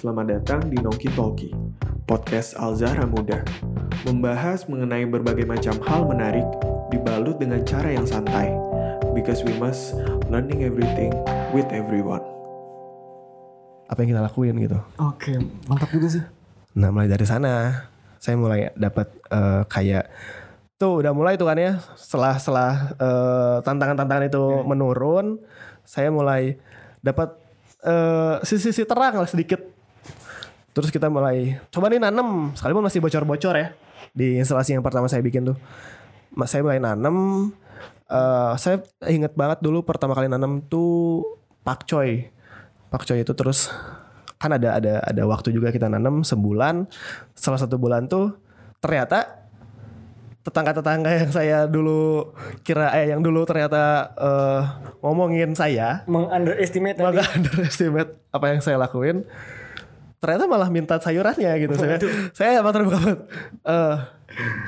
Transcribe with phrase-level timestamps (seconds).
[0.00, 1.52] Selamat datang di Noki Talki,
[2.08, 3.44] podcast Al-Zahra Muda.
[4.08, 6.48] Membahas mengenai berbagai macam hal menarik,
[6.88, 8.48] dibalut dengan cara yang santai.
[9.12, 9.92] Because we must
[10.32, 11.12] learning everything
[11.52, 12.24] with everyone.
[13.92, 14.80] apa yang kita lakuin gitu.
[15.04, 15.36] Oke,
[15.68, 16.24] mantap juga sih.
[16.80, 17.84] Nah mulai dari sana
[18.16, 20.08] saya mulai dapat eh, kayak
[20.80, 25.36] tuh udah mulai tuh kan ya setelah setelah eh, tantangan-tantangan itu menurun
[25.84, 26.56] saya mulai
[27.04, 27.36] dapat
[27.84, 29.69] eh, sisi-sisi terang lah sedikit.
[30.70, 33.68] Terus kita mulai coba nih nanem sekalipun masih bocor-bocor ya
[34.10, 35.58] di instalasi yang pertama saya bikin tuh.
[36.30, 37.50] Ma- Saya mulai nanem
[38.06, 41.22] eh, saya inget banget dulu pertama kali nanem tuh
[41.60, 42.30] pakcoy.
[42.88, 43.70] Pakcoy itu terus
[44.36, 46.88] kan ada ada ada waktu juga kita nanam sebulan
[47.34, 48.32] salah satu bulan tuh
[48.80, 49.36] ternyata
[50.40, 52.32] tetangga-tetangga yang saya dulu
[52.64, 54.62] kira eh yang dulu ternyata eh,
[55.04, 57.04] ngomongin saya Meng-underestimate tadi.
[57.04, 59.28] maka underestimate apa yang saya lakuin
[60.20, 61.96] ternyata malah minta sayurannya gitu saya
[62.30, 63.20] saya emang terbuka banget
[63.64, 63.96] eh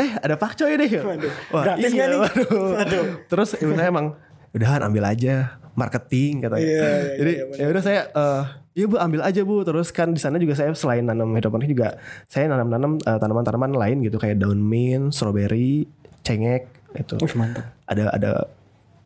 [0.01, 1.33] eh ada pakcoy deh Waduh.
[1.55, 2.19] Gratis nggak nih?
[2.19, 2.49] waduh.
[2.75, 3.05] Waduh.
[3.29, 4.17] terus ibu saya emang
[4.51, 5.35] udahan ambil aja
[5.73, 7.61] marketing katanya Iya, iya, jadi iya, benar.
[7.61, 10.73] ya udah saya eh ya bu ambil aja bu terus kan di sana juga saya
[10.73, 15.85] selain nanam hidroponik juga saya nanam-nanam eh, tanaman-tanaman lain gitu kayak daun mint strawberry
[16.21, 17.65] cengek itu Wih, mantap.
[17.85, 18.31] ada ada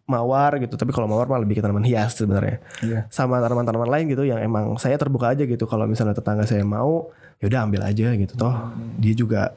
[0.06, 3.10] mawar gitu tapi kalau mawar malah lebih ke tanaman hias sebenarnya Iya.
[3.10, 7.10] sama tanaman-tanaman lain gitu yang emang saya terbuka aja gitu kalau misalnya tetangga saya mau
[7.36, 8.96] ya udah ambil aja gitu toh Hmm.
[8.96, 9.52] dia juga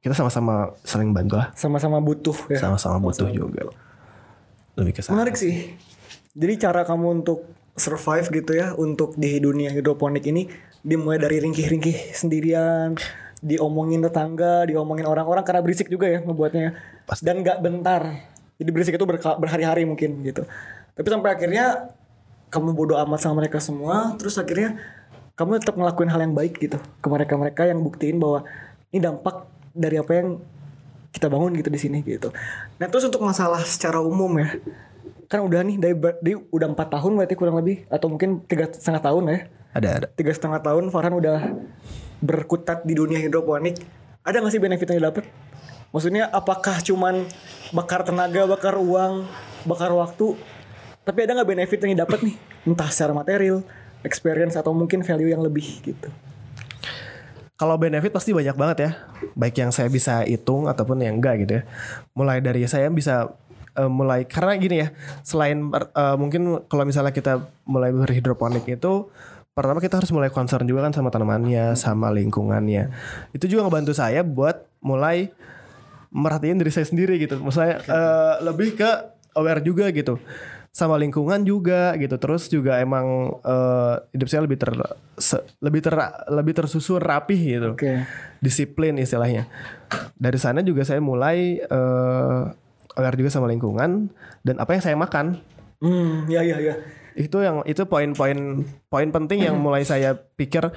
[0.00, 2.56] kita sama-sama saling bantu lah Sama-sama butuh ya.
[2.56, 3.68] sama-sama butuh juga
[4.76, 5.72] lebih ke Menarik sih.
[6.30, 12.12] Jadi cara kamu untuk survive gitu ya untuk di dunia hidroponik ini dimulai dari ringkih-ringkih
[12.12, 12.92] sendirian,
[13.40, 16.76] diomongin tetangga, diomongin orang-orang karena berisik juga ya membuatnya.
[17.02, 17.24] Pasti.
[17.24, 18.02] Dan nggak bentar.
[18.56, 20.44] Jadi berisik itu berhari-hari mungkin gitu.
[20.96, 21.92] Tapi sampai akhirnya
[22.48, 24.80] kamu bodoh amat sama mereka semua, terus akhirnya
[25.36, 28.48] kamu tetap ngelakuin hal yang baik gitu ke mereka-mereka yang buktiin bahwa
[28.88, 29.44] ini dampak
[29.76, 30.40] dari apa yang
[31.12, 32.32] kita bangun gitu di sini gitu.
[32.80, 34.56] Nah terus untuk masalah secara umum ya,
[35.28, 39.02] kan udah nih dari, dari udah empat tahun berarti kurang lebih atau mungkin tiga setengah
[39.04, 39.38] tahun ya,
[39.76, 41.52] ada ada tiga setengah tahun Farhan udah
[42.24, 43.76] berkutat di dunia hidroponik.
[44.24, 45.24] Ada nggak sih benefit yang didapat?
[45.96, 47.24] Maksudnya apakah cuman
[47.72, 49.24] bakar tenaga, bakar uang,
[49.64, 50.36] bakar waktu?
[51.08, 52.36] Tapi ada nggak benefit yang didapat nih?
[52.68, 53.64] Entah secara material,
[54.04, 56.12] experience atau mungkin value yang lebih gitu.
[57.56, 58.90] Kalau benefit pasti banyak banget ya.
[59.32, 61.62] Baik yang saya bisa hitung ataupun yang enggak gitu ya.
[62.12, 63.32] Mulai dari saya bisa
[63.72, 64.92] eh, mulai karena gini ya,
[65.24, 69.08] selain eh, mungkin kalau misalnya kita mulai berhidroponik itu
[69.56, 72.92] pertama kita harus mulai concern juga kan sama tanamannya, sama lingkungannya.
[73.32, 75.32] Itu juga ngebantu saya buat mulai
[76.16, 77.36] merhatiin diri saya sendiri gitu.
[77.36, 78.90] Maksudnya eh, lebih ke
[79.36, 80.16] aware juga gitu
[80.72, 82.16] sama lingkungan juga gitu.
[82.16, 84.72] Terus juga emang eh, hidup saya lebih ter
[85.20, 85.92] se- lebih ter
[86.32, 87.68] lebih tersusun rapih gitu.
[87.76, 88.08] Oke.
[88.40, 89.44] Disiplin istilahnya.
[90.16, 92.42] Dari sana juga saya mulai eh,
[92.96, 94.08] aware juga sama lingkungan
[94.40, 95.36] dan apa yang saya makan.
[95.84, 96.74] Hmm, ya ya ya.
[97.16, 100.68] Itu yang itu poin-poin poin penting yang mulai saya pikir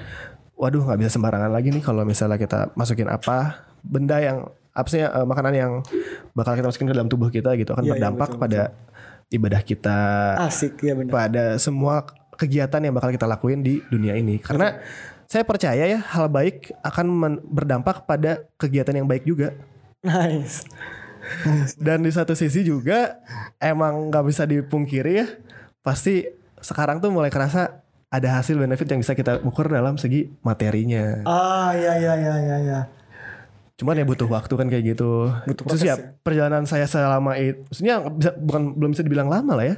[0.56, 5.02] waduh nggak bisa sembarangan lagi nih kalau misalnya kita masukin apa benda yang apa sih
[5.02, 5.72] eh, makanan yang
[6.32, 8.62] bakal kita masukin ke dalam tubuh kita gitu akan iya, berdampak betul, pada
[9.30, 9.98] ibadah kita
[10.42, 11.10] Asik ya benar.
[11.10, 14.78] pada semua kegiatan yang bakal kita lakuin di dunia ini karena
[15.30, 19.54] saya percaya ya hal baik akan men- berdampak pada kegiatan yang baik juga
[20.00, 20.64] Nice.
[21.84, 23.20] dan di satu sisi juga
[23.60, 25.26] emang nggak bisa dipungkiri ya
[25.84, 26.24] pasti
[26.60, 31.70] sekarang tuh mulai kerasa ada hasil benefit yang bisa kita ukur dalam segi materinya Ah
[31.76, 32.80] ya ya ya ya ya.
[33.80, 35.32] Cuman ya butuh waktu kan kayak gitu.
[35.48, 35.96] Butuh terus ya.
[36.20, 39.76] perjalanan saya selama itu maksudnya bisa, bukan belum bisa dibilang lama lah ya.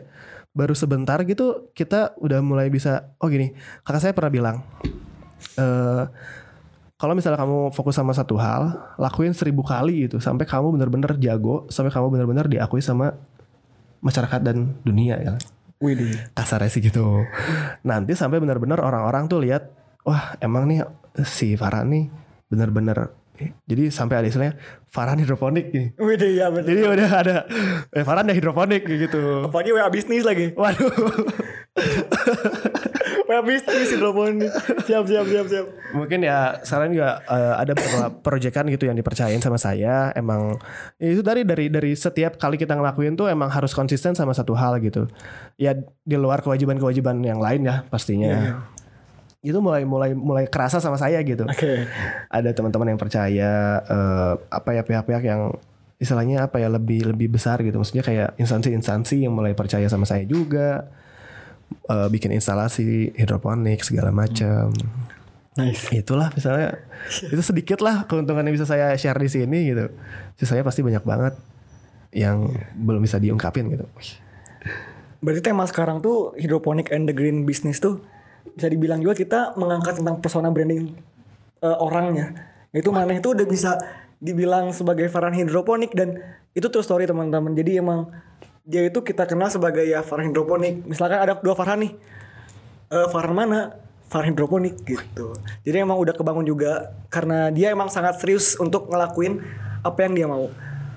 [0.51, 3.55] Baru sebentar gitu kita udah mulai bisa oh gini
[3.87, 4.57] kakak saya pernah bilang
[5.55, 6.05] eh
[6.99, 11.67] kalau misalnya kamu fokus sama satu hal lakuin seribu kali itu sampai kamu bener-bener jago
[11.71, 13.15] sampai kamu bener-bener diakui sama
[14.03, 15.35] masyarakat dan dunia ya.
[15.83, 16.15] Widih.
[16.35, 17.27] kasarnya sih gitu.
[17.83, 19.67] Nanti sampai bener-bener orang-orang tuh lihat
[20.07, 20.87] wah emang nih
[21.27, 22.07] si Farhan nih
[22.47, 23.22] bener-bener
[23.65, 24.55] jadi sampai ada istilahnya
[24.87, 26.65] Farhan hidroponik nih Widih ya benar.
[26.65, 27.35] jadi udah ada
[27.91, 30.53] eh, Farhan ada hidroponik gitu Apalagi WA bisnis lagi.
[30.53, 30.87] waduh
[33.23, 34.51] WA bisnis hidroponik.
[34.85, 35.65] Siap siap siap siap.
[35.93, 40.57] mungkin ya sekarang juga eh, ada beberapa proyekan gitu yang dipercayain sama saya emang
[40.97, 44.53] ya itu dari dari dari setiap kali kita ngelakuin tuh emang harus konsisten sama satu
[44.53, 45.05] hal gitu
[45.57, 45.73] ya
[46.03, 48.65] di luar kewajiban-kewajiban yang lain ya pastinya
[49.43, 51.43] itu mulai mulai mulai kerasa sama saya gitu.
[51.45, 51.91] Oke.
[52.39, 55.51] ada teman-teman yang percaya eh, apa ya pihak-pihak yang
[55.99, 57.75] istilahnya apa ya lebih lebih besar gitu.
[57.83, 60.87] Maksudnya kayak instansi-instansi yang mulai percaya sama saya juga
[61.91, 64.71] eh, bikin instalasi hidroponik segala macam.
[65.53, 65.93] Nice.
[65.93, 66.81] itulah misalnya.
[67.29, 69.91] Itu sedikit lah keuntungan yang bisa saya share di sini gitu.
[70.39, 71.35] Sisanya pasti banyak banget
[72.15, 72.47] yang
[72.79, 73.85] belum bisa diungkapin gitu.
[75.19, 78.01] Berarti tema sekarang tuh hydroponic and the green business tuh
[78.53, 80.93] bisa dibilang juga kita mengangkat tentang persona branding
[81.63, 82.35] eh, orangnya.
[82.73, 83.77] Itu mana itu udah bisa
[84.23, 86.19] dibilang sebagai Farhan hidroponik dan
[86.55, 87.53] itu true story teman-teman.
[87.53, 88.09] Jadi emang
[88.63, 90.87] dia itu kita kenal sebagai ya Farhan hidroponik.
[90.87, 91.93] Misalkan ada dua Farhan nih.
[92.93, 93.77] Eh Farhan mana?
[94.07, 95.35] Farhan hidroponik gitu.
[95.67, 99.43] Jadi emang udah kebangun juga karena dia emang sangat serius untuk ngelakuin
[99.83, 100.47] apa yang dia mau.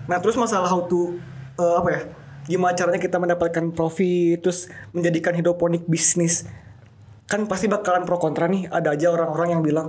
[0.06, 1.18] Nah terus masalah how to
[1.58, 2.02] eh, apa ya?
[2.46, 6.46] Gimana caranya kita mendapatkan profit terus menjadikan hidroponik bisnis
[7.26, 8.70] kan pasti bakalan pro kontra nih.
[8.70, 9.88] Ada aja orang-orang yang bilang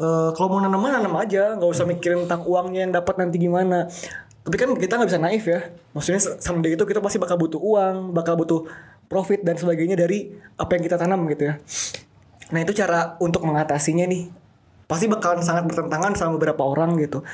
[0.00, 3.88] e, kalau mau nanam nanam aja nggak usah mikirin tentang uangnya yang dapat nanti gimana.
[4.44, 5.60] Tapi kan kita nggak bisa naif ya.
[5.96, 8.68] Maksudnya someday itu kita pasti bakal butuh uang bakal butuh
[9.08, 11.54] profit dan sebagainya dari apa yang kita tanam gitu ya.
[12.52, 14.28] Nah itu cara untuk mengatasinya nih.
[14.84, 17.24] Pasti bakalan sangat bertentangan sama beberapa orang gitu.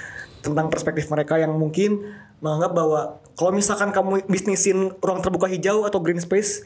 [0.41, 1.99] Tentang perspektif mereka yang mungkin
[2.41, 3.01] menganggap bahwa
[3.37, 6.65] kalau misalkan kamu bisnisin ruang terbuka hijau atau green space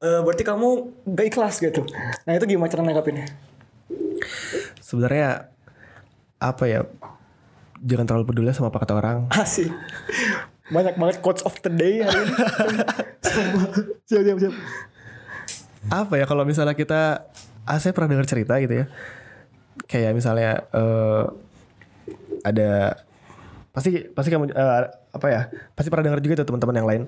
[0.00, 0.68] eh, berarti kamu
[1.14, 1.84] gak ikhlas gitu.
[2.24, 3.28] Nah itu gimana cara nanggapinnya?
[4.90, 5.46] sebenarnya
[6.42, 6.80] apa ya
[7.84, 9.70] jangan terlalu peduli sama apa kata orang Asik.
[10.70, 12.32] Banyak banget quotes of the day hari ini.
[14.10, 14.54] Siap, siap, siap.
[15.86, 17.30] apa ya kalau misalnya kita
[17.62, 18.86] ah, saya pernah dengar cerita gitu ya
[19.86, 21.24] kayak misalnya eh,
[22.42, 22.98] ada
[23.70, 25.46] pasti pasti kamu eh, apa ya
[25.78, 27.02] pasti pernah dengar juga tuh teman-teman yang lain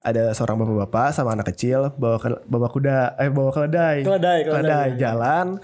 [0.00, 4.88] ada seorang bapak-bapak sama anak kecil bawa ke, bawa kuda eh bawa keledai Keledai, keledai.
[4.96, 5.60] jalan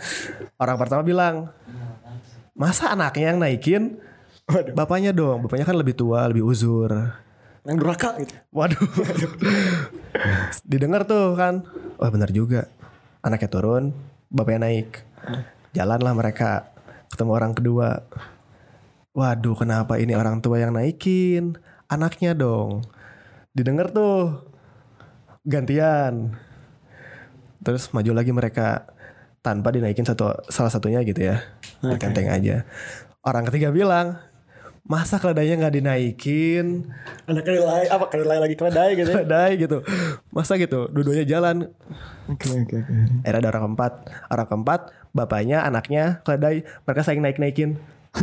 [0.61, 1.49] orang pertama bilang
[2.53, 3.83] masa anaknya yang naikin
[4.45, 4.77] Waduh.
[4.77, 6.93] bapaknya dong bapaknya kan lebih tua lebih uzur
[7.67, 8.31] Yang durhaka gitu.
[8.55, 8.79] Waduh.
[10.71, 11.67] Didengar tuh kan.
[11.99, 12.71] Wah benar juga.
[13.27, 13.91] Anaknya turun,
[14.31, 15.03] bapaknya naik.
[15.75, 16.71] Jalanlah mereka
[17.11, 18.07] ketemu orang kedua.
[19.19, 21.59] Waduh, kenapa ini orang tua yang naikin?
[21.91, 22.87] Anaknya dong.
[23.57, 24.45] Didengar tuh.
[25.43, 26.37] Gantian.
[27.59, 28.85] Terus maju lagi mereka
[29.41, 31.41] tanpa dinaikin satu salah satunya gitu ya.
[31.81, 32.67] Diganteng aja.
[33.23, 34.19] Orang ketiga bilang,
[34.85, 36.87] masa keledainya nggak dinaikin?
[37.25, 39.17] Ada kedelai, apa kedelai lagi keledai gitu ya.
[39.19, 39.79] keledai gitu
[40.31, 41.57] masa gitu dua-duanya jalan
[42.29, 42.95] Oke, oke, oke.
[43.25, 43.93] era ada orang keempat
[44.29, 44.81] orang keempat
[45.11, 47.83] bapaknya anaknya keledai mereka saling naik naikin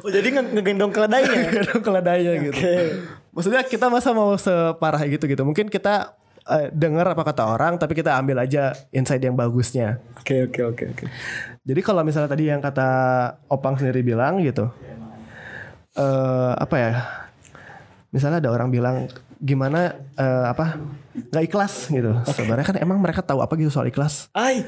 [0.00, 1.50] Oh, jadi nge- ngegendong keledainya.
[1.86, 2.76] keledainya gitu Oke.
[3.36, 6.16] Maksudnya kita masa mau separah gitu gitu mungkin kita
[6.48, 10.84] eh, dengar apa kata orang tapi kita ambil aja insight yang bagusnya Oke, oke, oke,
[10.96, 11.04] oke.
[11.60, 12.88] jadi kalau misalnya tadi yang kata
[13.52, 14.72] opang sendiri bilang gitu
[15.96, 16.92] eh apa ya
[18.08, 19.04] misalnya ada orang bilang
[19.36, 20.80] gimana eh, apa
[21.12, 24.64] nggak ikhlas gitu sebenarnya kan emang mereka tahu apa gitu soal ikhlas Ay,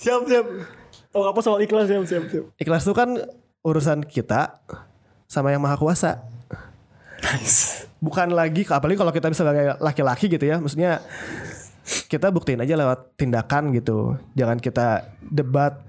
[0.00, 0.48] siap, siap.
[1.12, 2.44] Oh, apa soal ikhlas siap, siap, siap.
[2.56, 3.20] ikhlas itu kan
[3.60, 4.60] urusan kita
[5.28, 6.24] sama yang maha kuasa
[7.18, 7.87] Nice.
[7.98, 11.02] Bukan lagi apalagi kalau kita sebagai laki-laki gitu ya maksudnya
[12.06, 15.82] kita buktiin aja lewat tindakan gitu jangan kita debat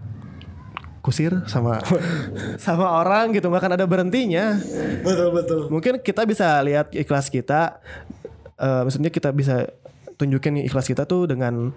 [1.00, 1.80] kusir sama
[2.64, 4.58] sama orang gitu nggak akan ada berhentinya
[5.06, 5.62] Betul, betul.
[5.72, 7.80] mungkin kita bisa lihat ikhlas kita
[8.60, 9.70] eh, maksudnya kita bisa
[10.20, 11.72] tunjukin ikhlas kita tuh dengan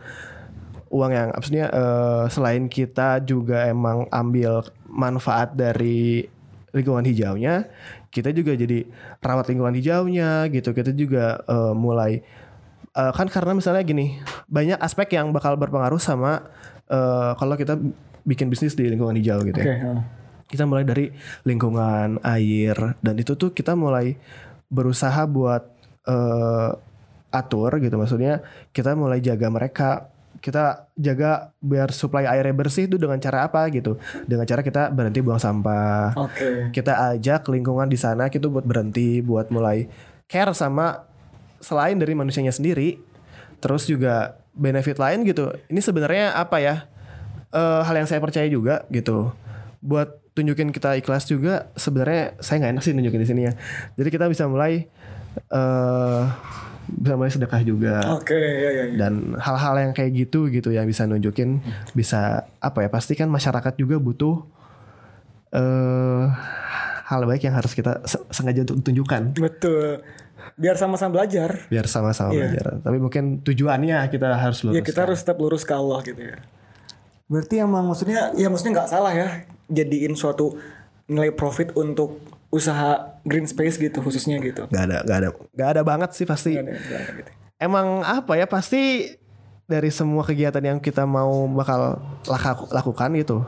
[0.93, 6.26] uang yang maksudnya eh, selain kita juga emang ambil manfaat dari
[6.73, 7.68] lingkungan hijaunya
[8.12, 8.85] kita juga jadi
[9.25, 10.76] rawat lingkungan hijaunya gitu.
[10.76, 12.21] Kita juga eh, mulai
[12.92, 14.21] eh, kan karena misalnya gini
[14.52, 16.45] banyak aspek yang bakal berpengaruh sama
[16.92, 17.81] eh, kalau kita
[18.23, 19.66] bikin bisnis di lingkungan hijau gitu ya.
[19.66, 20.00] Oke, ah.
[20.47, 21.09] kita mulai dari
[21.49, 24.21] lingkungan air dan itu tuh kita mulai
[24.69, 25.64] berusaha buat
[26.04, 26.71] eh,
[27.33, 27.97] atur gitu.
[27.97, 28.45] Maksudnya
[28.76, 30.12] kita mulai jaga mereka
[30.42, 33.94] kita jaga biar supply airnya bersih itu dengan cara apa gitu.
[34.26, 36.18] Dengan cara kita berhenti buang sampah.
[36.18, 36.75] Oke.
[36.75, 39.87] kita ajak lingkungan di sana kita buat berhenti buat mulai
[40.26, 41.06] care sama
[41.62, 42.99] selain dari manusianya sendiri
[43.62, 45.54] terus juga benefit lain gitu.
[45.70, 46.90] Ini sebenarnya apa ya?
[47.54, 49.30] Eh, hal yang saya percaya juga gitu.
[49.78, 53.52] Buat tunjukin kita ikhlas juga sebenarnya saya nggak enak sih nunjukin di sini ya.
[53.94, 54.90] Jadi kita bisa mulai
[55.49, 56.22] eh
[56.84, 58.98] bisa mulai sedekah juga Oke, ya, ya, ya.
[58.98, 61.62] dan hal-hal yang kayak gitu gitu yang bisa nunjukin
[61.92, 62.20] bisa
[62.58, 64.42] apa ya pasti kan masyarakat juga butuh
[65.50, 66.24] eh
[67.04, 70.00] hal baik yang harus kita se- sengaja untuk tunjukkan Betul.
[70.52, 71.68] Biar sama-sama belajar.
[71.68, 72.48] biar sama-sama Iya.
[72.48, 76.18] belajar tapi mungkin tujuannya kita harus lurus Ya kita harus tetap lurus ke Allah gitu
[76.18, 76.40] ya.
[77.28, 79.28] Berarti emang maksudnya ya maksudnya nggak salah ya
[79.68, 80.56] jadiin suatu
[81.06, 84.67] nilai profit untuk usaha green space gitu khususnya gitu.
[84.67, 87.31] nggak ada nggak ada nggak ada banget sih pasti Nggak ada- nggak ada gitu.
[87.59, 89.14] emang apa ya pasti
[89.64, 93.47] dari semua kegiatan yang kita mau bakal laka- lakukan gitu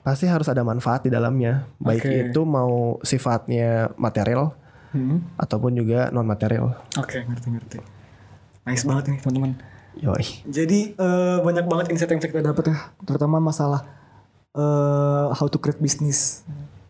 [0.00, 2.16] pasti harus ada manfaat di dalamnya baik Oke.
[2.26, 4.54] itu mau sifatnya material
[4.90, 5.24] Hmm.
[5.34, 7.78] ataupun juga non material Oke, ngerti ngerti.
[8.62, 9.56] Nice banget nih teman-teman.
[9.94, 13.88] yoi Jadi eh, banyak banget insight yang kita dapat ya, terutama masalah
[14.52, 16.44] eh, how to create business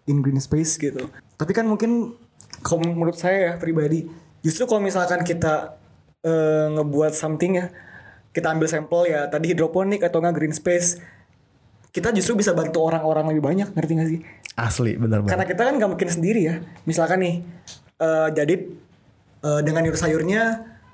[0.05, 1.07] in green space gitu.
[1.43, 2.15] Tapi kan mungkin
[2.63, 4.07] kalau menurut saya ya pribadi,
[4.47, 5.75] justru kalau misalkan kita
[6.23, 7.67] eh, ngebuat something ya,
[8.31, 11.03] kita ambil sampel ya tadi hidroponik atau nggak green space,
[11.91, 14.21] kita justru bisa bantu orang-orang lebih banyak, ngerti gak sih?
[14.53, 14.95] asli
[15.27, 16.55] Karena banget kita kan nggak mungkin sendiri ya.
[16.87, 17.35] Misalkan nih,
[17.99, 18.55] eh jadi
[19.43, 20.43] eh, dengan sayur sayurnya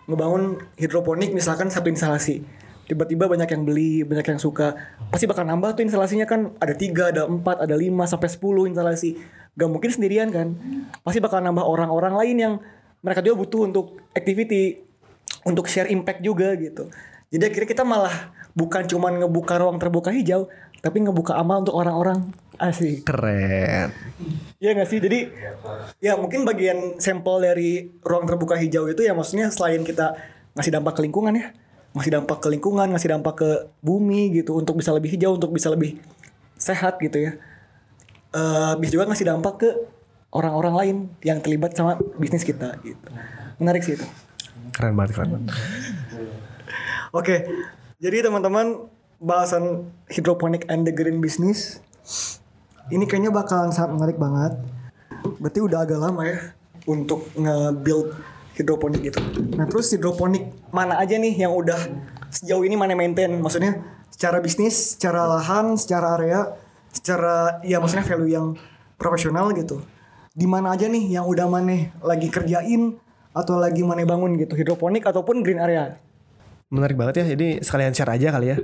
[0.09, 2.40] ngebangun hidroponik misalkan satu instalasi.
[2.88, 4.73] Tiba-tiba banyak yang beli, banyak yang suka.
[5.12, 9.21] Pasti bakal nambah tuh instalasinya kan ada tiga, ada empat, ada lima sampai 10 instalasi.
[9.59, 10.55] Gak mungkin sendirian kan.
[11.03, 12.55] Pasti bakal nambah orang-orang lain yang
[13.03, 14.79] mereka juga butuh untuk activity,
[15.43, 16.87] untuk share impact juga gitu.
[17.29, 20.47] Jadi akhirnya kita malah bukan cuman ngebuka ruang terbuka hijau,
[20.79, 23.07] tapi ngebuka amal untuk orang-orang asik.
[23.07, 23.95] keren
[24.59, 24.99] Iya gak sih?
[24.99, 25.31] Jadi
[26.03, 30.19] ya mungkin bagian sampel dari ruang terbuka hijau itu ya maksudnya selain kita
[30.59, 31.55] ngasih dampak ke lingkungan ya,
[31.95, 35.71] ngasih dampak ke lingkungan, ngasih dampak ke bumi gitu untuk bisa lebih hijau, untuk bisa
[35.71, 36.03] lebih
[36.59, 37.33] sehat gitu ya.
[38.28, 39.70] Eh bisa juga ngasih dampak ke
[40.37, 43.08] orang-orang lain yang terlibat sama bisnis kita gitu.
[43.56, 44.04] Menarik sih itu.
[44.68, 45.56] keren banget keren banget
[47.11, 47.49] Oke,
[47.99, 48.85] jadi teman-teman
[49.16, 51.80] bahasan hidroponik and the green business
[52.92, 54.61] ini kayaknya bakalan sangat menarik banget.
[55.40, 56.52] Berarti udah agak lama ya
[56.85, 58.12] untuk nge-build
[58.61, 59.20] hidroponik gitu.
[59.56, 61.80] Nah terus hidroponik mana aja nih yang udah
[62.28, 63.32] sejauh ini mana maintain?
[63.40, 63.80] Maksudnya
[64.12, 66.58] secara bisnis, secara lahan, secara area,
[66.92, 68.47] secara ya maksudnya value yang
[69.00, 69.83] profesional gitu.
[70.33, 72.97] Di mana aja nih yang udah mana lagi kerjain
[73.35, 75.99] atau lagi mana bangun gitu hidroponik ataupun green area?
[76.68, 78.57] menarik banget ya jadi sekalian share aja kali ya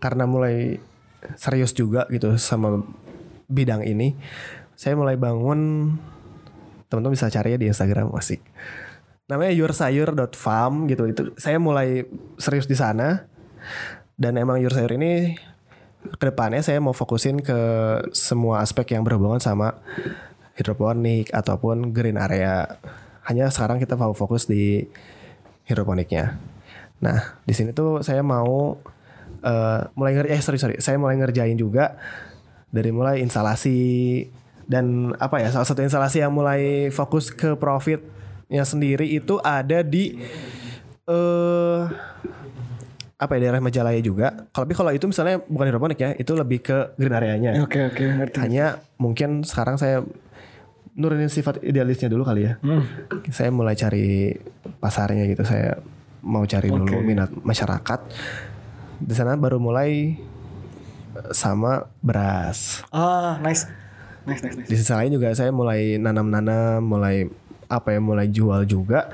[0.00, 0.80] karena mulai
[1.36, 2.80] serius juga gitu sama
[3.48, 4.16] bidang ini
[4.72, 5.92] saya mulai bangun
[6.88, 8.40] teman-teman bisa cari ya di Instagram asik
[9.28, 12.08] namanya yoursayur.farm gitu itu saya mulai
[12.40, 13.28] serius di sana
[14.18, 15.36] dan emang Your Sayur ini
[15.98, 17.58] ke depannya saya mau fokusin ke
[18.14, 19.74] semua aspek yang berhubungan sama
[20.54, 22.78] hidroponik ataupun green area.
[23.26, 24.86] Hanya sekarang kita mau fokus di
[25.66, 26.38] hidroponiknya.
[27.02, 28.78] Nah di sini tuh saya mau
[29.42, 31.98] eh, mulai ngerjain eh sorry sorry saya mulai ngerjain juga
[32.70, 34.24] dari mulai instalasi
[34.68, 40.20] dan apa ya salah satu instalasi yang mulai fokus ke profitnya sendiri itu ada di
[41.08, 41.80] eh
[43.18, 44.46] apa ya daerah Majalaya juga.
[44.54, 47.58] Kalau tapi kalau itu misalnya bukan hidroponik ya, itu lebih ke green areanya.
[47.58, 48.38] Oke oke ngerti.
[48.38, 50.06] Hanya mungkin sekarang saya
[50.94, 52.62] nurunin sifat idealisnya dulu kali ya.
[52.62, 52.86] Hmm.
[53.34, 54.38] Saya mulai cari
[54.78, 55.42] pasarnya gitu.
[55.42, 55.82] Saya
[56.22, 57.02] mau cari dulu Oke.
[57.02, 58.00] minat masyarakat.
[59.02, 60.14] Di sana baru mulai
[61.34, 62.86] sama beras.
[62.94, 63.66] Ah nice.
[64.30, 64.68] Nice nice nice.
[64.70, 67.26] Di sisi lain juga saya mulai nanam-nanam, mulai
[67.66, 69.10] apa ya, mulai jual juga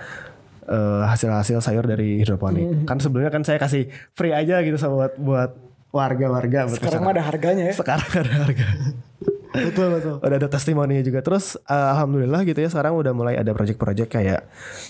[0.68, 2.64] eh, hasil-hasil sayur dari hidroponik.
[2.64, 2.84] Hmm.
[2.88, 5.50] Kan sebelumnya kan saya kasih free aja gitu sama buat buat
[5.94, 6.66] warga-warga.
[6.74, 7.74] Sekarang ada harganya ya.
[7.74, 8.66] sekarang ada harga.
[9.54, 10.14] betul betul.
[10.18, 11.22] udah ada testimoninya juga.
[11.22, 14.40] Terus eh, alhamdulillah gitu ya sekarang udah mulai ada project-project kayak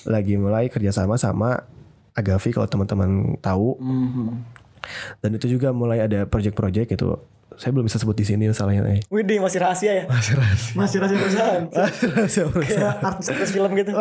[0.09, 1.69] lagi mulai kerjasama sama
[2.17, 3.77] Agavi kalau teman-teman tahu.
[3.77, 4.47] Hmm.
[5.21, 7.21] Dan itu juga mulai ada project-project gitu.
[7.55, 8.83] Saya belum bisa sebut di sini misalnya.
[8.99, 9.01] Eh.
[9.11, 10.05] Widih masih rahasia ya.
[10.11, 10.73] Masih rahasia.
[10.75, 11.63] Masih rahasia perusahaan.
[11.71, 12.97] Rahasia perusahaan.
[12.99, 13.93] Kayak artis-artis film gitu.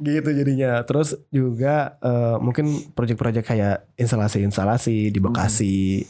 [0.00, 6.06] Gitu jadinya terus juga eh, mungkin project-project kayak instalasi-instalasi di Bekasi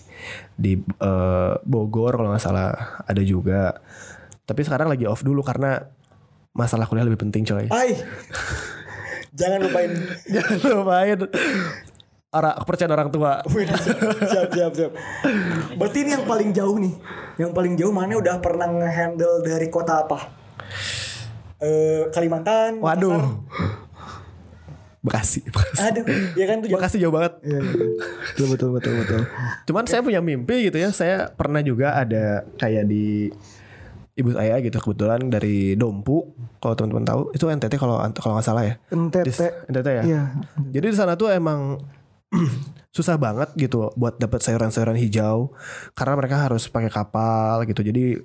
[0.55, 3.81] di eh, Bogor kalau nggak salah ada juga
[4.47, 5.83] tapi sekarang lagi off dulu karena
[6.53, 7.97] masalah kuliah lebih penting coy Ay.
[9.33, 9.89] Jangan lupain.
[10.35, 11.19] jangan lupain
[12.33, 13.45] orang kepercayaan orang tua
[14.33, 14.93] siap siap siap.
[15.77, 16.95] Berarti ini yang paling jauh nih.
[17.37, 20.19] Yang paling jauh mana udah pernah nge-handle dari kota apa?
[21.61, 22.81] Eh Kalimantan.
[22.81, 23.45] waduh.
[25.03, 26.79] Bekasi Bekasi Aduh, ya kan tuh jauh.
[26.79, 27.87] Bekasi jauh banget Iya, iya.
[28.31, 29.21] betul betul betul betul.
[29.67, 30.95] Cuman saya punya mimpi gitu ya.
[30.95, 33.27] Saya pernah juga ada kayak di
[34.13, 36.23] ibu saya gitu kebetulan dari Dompu.
[36.57, 38.75] Kalau teman-teman tahu itu NTT kalau kalau nggak salah ya.
[38.89, 39.27] NTT.
[39.27, 40.03] Di- NTT ya.
[40.07, 40.23] Iya.
[40.71, 41.83] Jadi di sana tuh emang
[42.95, 45.51] susah banget gitu buat dapat sayuran-sayuran hijau
[45.93, 47.83] karena mereka harus pakai kapal gitu.
[47.83, 48.23] Jadi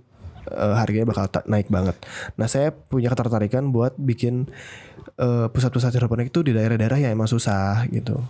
[0.47, 1.97] eh, harganya bakal naik banget.
[2.37, 4.45] Nah saya punya ketertarikan buat bikin
[5.17, 8.21] eh, pusat-pusat hidroponik itu di daerah-daerah yang emang susah gitu,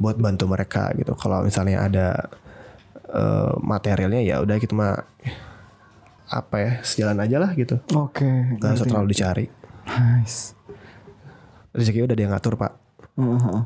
[0.00, 1.12] buat bantu mereka gitu.
[1.14, 2.08] Kalau misalnya ada
[3.12, 5.04] eh, materialnya ya udah gitu mah
[6.24, 7.78] apa ya sejalan aja lah gitu.
[7.94, 8.58] Oke.
[8.58, 9.46] Gak usah terlalu dicari.
[9.84, 10.56] Nice.
[11.76, 12.72] Rezeki udah dia ngatur pak.
[13.20, 13.60] Heeh.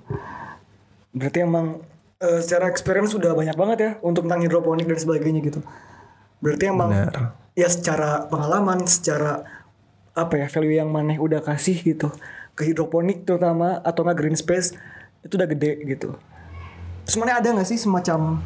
[1.15, 1.81] Berarti emang
[2.19, 5.62] eh, secara experience sudah banyak banget ya untuk tentang hidroponik dan sebagainya gitu.
[6.43, 7.35] Berarti emang Benar.
[7.55, 9.47] ya secara pengalaman, secara
[10.19, 12.11] apa ya value yang maneh udah kasih gitu
[12.59, 14.75] ke hidroponik terutama atau nggak green space
[15.23, 16.19] itu udah gede gitu.
[17.15, 18.43] Mana ada nggak sih semacam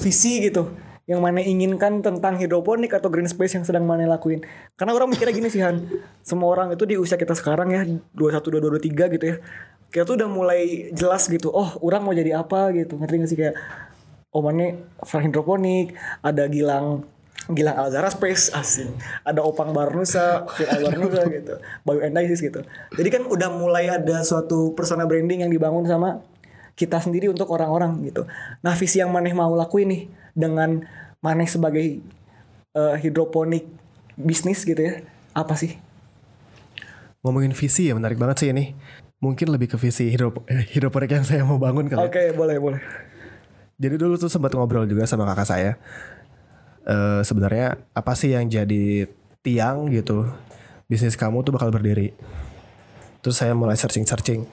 [0.00, 0.72] visi gitu
[1.08, 4.44] yang mana inginkan tentang hidroponik atau green space yang sedang mana lakuin?
[4.76, 5.84] Karena orang mikirnya gini sih Han,
[6.24, 7.84] semua orang itu di usia kita sekarang ya
[8.16, 9.36] 21, 22, 23 gitu ya.
[9.88, 13.00] Kita tuh udah mulai jelas gitu, oh orang mau jadi apa gitu.
[13.00, 13.56] Ngerti gak sih kayak
[14.32, 17.08] oh mana Far hidroponik, ada Gilang
[17.48, 18.92] Gilang Alzara Space asing,
[19.24, 22.60] ada Opang Barnusa, Fir Barnusa gitu, Bioendisis gitu.
[22.92, 26.20] Jadi kan udah mulai ada suatu persona branding yang dibangun sama
[26.76, 28.28] kita sendiri untuk orang-orang gitu.
[28.60, 30.02] Nah visi yang Maneh mau lakuin nih
[30.36, 30.84] dengan
[31.24, 32.04] Maneh sebagai
[32.76, 33.64] eh, hidroponik
[34.14, 35.00] bisnis gitu ya,
[35.32, 35.80] apa sih?
[37.24, 38.76] Ngomongin visi ya menarik banget sih ini.
[39.18, 41.98] Mungkin lebih ke visi hidrop eh, hidroponik yang saya mau bangun kali.
[41.98, 42.06] ya.
[42.06, 42.80] Oke boleh boleh.
[43.78, 45.72] Jadi dulu tuh sempat ngobrol juga sama kakak saya.
[46.88, 49.04] Eh sebenarnya apa sih yang jadi
[49.44, 50.24] tiang gitu
[50.88, 52.16] bisnis kamu tuh bakal berdiri.
[53.20, 54.48] Terus saya mulai searching-searching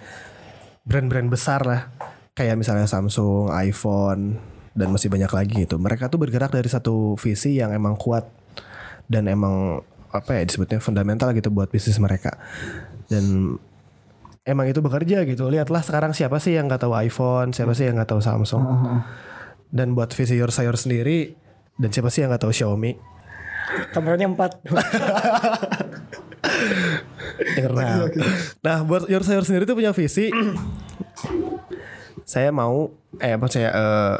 [0.83, 1.87] brand-brand besar lah.
[2.35, 4.35] Kayak misalnya Samsung, iPhone,
[4.75, 5.79] dan masih banyak lagi gitu.
[5.79, 8.27] Mereka tuh bergerak dari satu visi yang emang kuat
[9.07, 9.79] dan emang
[10.11, 12.35] apa ya disebutnya fundamental gitu buat bisnis mereka.
[13.07, 13.55] Dan
[14.43, 15.47] emang itu bekerja gitu.
[15.47, 18.63] Lihatlah sekarang siapa sih yang nggak tahu iPhone, siapa sih yang nggak tahu Samsung.
[19.71, 21.44] Dan buat visi your sayur sendiri
[21.75, 22.95] dan siapa sih yang nggak tahu Xiaomi?
[23.91, 24.61] Kameranya empat.
[27.75, 28.07] Nah.
[28.63, 30.31] Nah, buat your sayur sendiri tuh punya visi.
[32.25, 32.89] saya mau
[33.21, 34.15] eh apa saya eh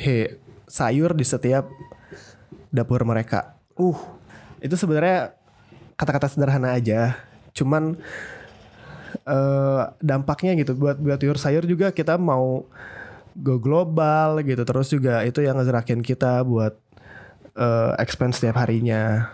[0.00, 0.16] he
[0.64, 1.68] sayur di setiap
[2.70, 3.58] dapur mereka.
[3.76, 3.98] uh,
[4.62, 5.34] Itu sebenarnya
[5.98, 7.18] kata-kata sederhana aja.
[7.52, 7.98] Cuman
[9.26, 12.64] eh dampaknya gitu buat buat your sayur juga kita mau
[13.40, 14.62] go global gitu.
[14.62, 16.76] Terus juga itu yang ngegerakin kita buat
[17.56, 19.32] eh expand setiap harinya.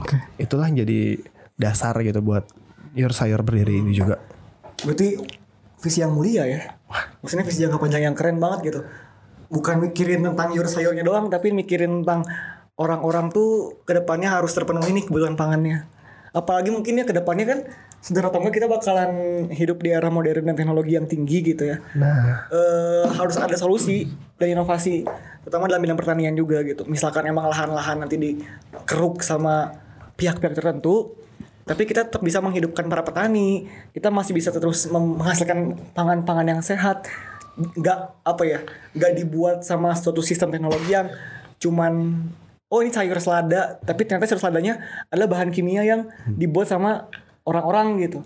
[0.00, 0.18] Oke.
[0.40, 1.20] Itulah yang jadi
[1.54, 2.46] dasar gitu buat
[2.94, 4.18] your sayur berdiri ini juga.
[4.82, 5.18] Berarti
[5.78, 6.60] visi yang mulia ya.
[7.20, 8.80] Maksudnya visi jangka panjang yang keren banget gitu.
[9.52, 12.24] Bukan mikirin tentang your sayurnya doang, tapi mikirin tentang
[12.74, 15.86] orang-orang tuh ke depannya harus terpenuhi nih kebutuhan pangannya.
[16.34, 17.58] Apalagi mungkin ya ke depannya kan
[18.04, 19.12] sederhana atau enggak kita bakalan
[19.48, 21.80] hidup di era modern dan teknologi yang tinggi gitu ya.
[21.96, 24.04] Nah, eh harus ada solusi
[24.36, 25.08] dan inovasi
[25.40, 26.84] terutama dalam bidang pertanian juga gitu.
[26.84, 29.72] Misalkan emang lahan-lahan nanti dikeruk sama
[30.20, 31.16] pihak-pihak tertentu
[31.64, 33.72] tapi kita tetap bisa menghidupkan para petani.
[33.96, 37.08] Kita masih bisa terus menghasilkan pangan-pangan yang sehat.
[37.56, 38.60] Nggak apa ya
[38.92, 41.08] nggak dibuat sama suatu sistem teknologi yang
[41.56, 42.20] cuman
[42.68, 47.06] oh ini sayur selada tapi ternyata sayur seladanya adalah bahan kimia yang dibuat sama
[47.44, 48.20] orang-orang gitu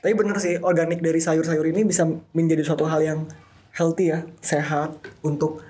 [0.00, 3.20] tapi bener sih organik dari sayur-sayur ini bisa menjadi suatu hal yang
[3.72, 5.64] healthy ya sehat untuk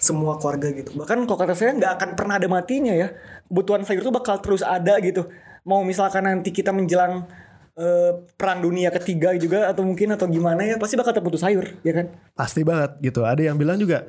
[0.00, 3.12] semua keluarga gitu bahkan kalau kata saya nggak akan pernah ada matinya ya
[3.48, 5.28] kebutuhan sayur tuh bakal terus ada gitu
[5.64, 7.28] mau misalkan nanti kita menjelang
[7.76, 11.92] eh, perang dunia ketiga juga atau mungkin atau gimana ya pasti bakal terputus sayur ya
[11.92, 13.24] kan pasti banget gitu.
[13.24, 14.08] Ada yang bilang juga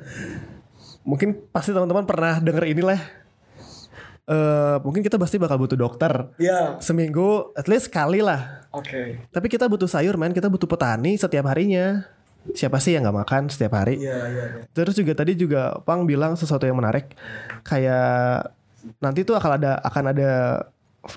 [1.02, 3.00] mungkin pasti teman-teman pernah denger inilah.
[4.22, 8.70] Eh mungkin kita pasti bakal butuh dokter ya seminggu at least sekali lah.
[8.70, 12.06] oke Tapi kita butuh sayur man, kita butuh petani setiap harinya.
[12.54, 14.02] Siapa sih yang nggak makan setiap hari?
[14.02, 14.62] iya iya iya.
[14.74, 17.14] Terus juga tadi juga Pang bilang sesuatu yang menarik
[17.66, 18.50] kayak
[18.98, 20.30] nanti tuh akan ada akan ada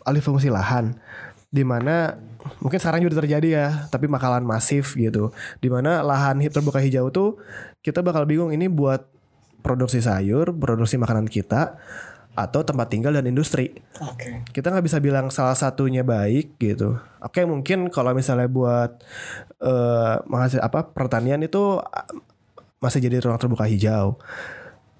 [0.05, 0.97] alih fungsi lahan
[1.49, 2.17] di mana
[2.61, 7.41] mungkin sekarang juga terjadi ya tapi bakalan masif gitu di mana lahan terbuka hijau tuh
[7.81, 9.05] kita bakal bingung ini buat
[9.65, 11.77] produksi sayur produksi makanan kita
[12.35, 16.99] atau tempat tinggal dan industri oke kita nggak bisa bilang salah satunya baik gitu.
[17.19, 19.01] Oke mungkin kalau misalnya buat
[19.59, 22.05] eh menghasil apa pertanian itu ah,
[22.77, 24.19] masih jadi ruang terbuka hijau.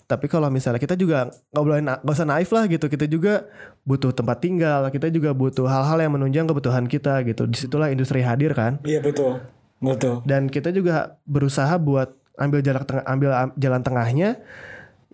[0.05, 2.85] Tapi kalau misalnya kita juga nggak boleh nggak usah naif lah gitu.
[2.85, 3.49] Kita juga
[3.85, 4.85] butuh tempat tinggal.
[4.93, 7.49] Kita juga butuh hal-hal yang menunjang kebutuhan kita gitu.
[7.49, 8.77] Di situlah industri hadir kan.
[8.85, 9.41] iya betul
[9.81, 14.29] betul Dan kita juga berusaha buat ambil jalan tengah ambil am- jalan tengahnya.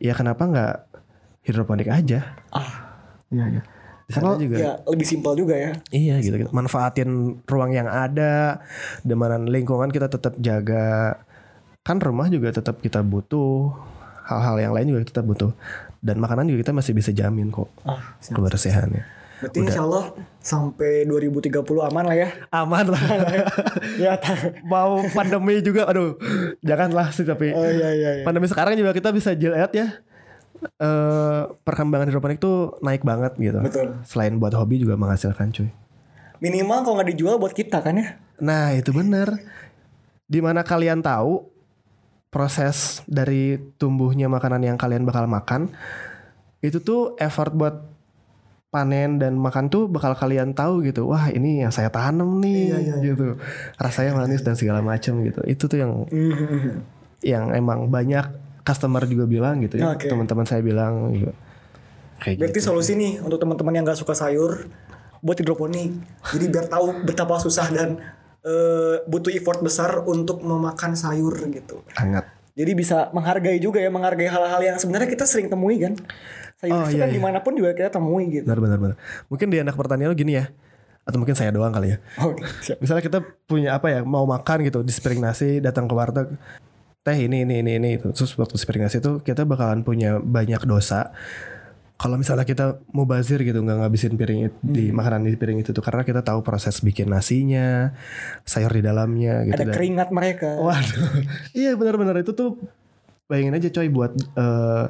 [0.01, 0.75] Ya kenapa nggak
[1.41, 2.38] hidroponik aja?
[2.49, 2.71] ah
[3.27, 3.62] iya iya
[4.04, 4.56] Di sana karena juga.
[4.58, 6.51] ya lebih simpel juga ya Iya gitu, gitu.
[6.51, 7.10] Manfaatin
[7.45, 8.60] ruang yang ada,
[9.01, 11.15] dengan lingkungan kita tetap jaga.
[11.82, 13.71] Kan rumah juga tetap kita butuh.
[14.21, 15.56] Hal-hal yang lain juga tetap butuh.
[15.97, 18.36] Dan makanan juga kita masih bisa jamin kok ah siap.
[18.36, 19.04] kebersihannya.
[19.39, 23.01] berarti insya Allah sampai 2030 aman lah ya Aman lah.
[24.04, 24.13] ya
[24.62, 26.13] Mau pandemi juga, aduh,
[26.62, 27.49] janganlah sih tapi.
[27.49, 30.04] oh iya iya iya Pandemi sekarang juga kita bisa lihat ya.
[30.62, 33.60] Eh perkembangan hidroponik tuh naik banget gitu.
[33.60, 33.88] Betul.
[34.04, 35.69] Selain buat hobi juga menghasilkan cuy.
[36.38, 39.30] minimal kalau nggak dijual buat kita kan ya Nah itu bener
[40.26, 41.45] di mana kalian tahu
[42.30, 45.69] proses dari tumbuhnya makanan yang kalian bakal makan
[46.60, 47.86] itu tuh effort buat
[48.69, 53.38] panen dan makan tuh bakal kalian tahu gitu wah ini yang saya tanam nih gitu
[53.76, 56.74] rasanya manis dan segala macam gitu itu tuh yang Mhm.
[57.21, 58.26] yang emang banyak
[58.71, 60.07] customer juga bilang gitu ya Oke.
[60.07, 61.34] teman-teman saya bilang gitu.
[62.23, 64.71] kayak Berarti gitu solusi nih untuk teman-teman yang gak suka sayur
[65.19, 65.91] buat hidroponik.
[66.31, 67.99] Jadi biar tahu betapa susah dan
[68.41, 71.84] eh, butuh effort besar untuk memakan sayur gitu.
[71.93, 75.95] sangat Jadi bisa menghargai juga ya, menghargai hal-hal yang sebenarnya kita sering temui kan.
[76.60, 77.15] Sayur Oh, itu iya, kan iya.
[77.17, 78.45] di mana pun juga kita temui gitu.
[78.45, 78.97] benar benar benar
[79.34, 80.45] mungkin di anak pertanian lo gini ya
[81.01, 82.77] atau mungkin saya doang kali ya Oke, siap.
[82.77, 86.38] misalnya kita punya apa ya mau makan gitu di nasi datang ke warteg
[87.01, 91.09] teh ini ini ini ini itu terus waktu nasi itu kita bakalan punya banyak dosa
[91.95, 94.97] kalau misalnya kita mau bazir gitu nggak ngabisin piring it- di Hmm.
[94.97, 97.93] makanan di piring itu tuh karena kita tahu proses bikin nasinya
[98.41, 100.49] sayur di dalamnya gitu Ada dan- keringat mereka.
[100.57, 100.97] Waduh.
[101.53, 102.57] iya benar-benar itu tuh
[103.25, 104.85] bayangin aja coy buat eh,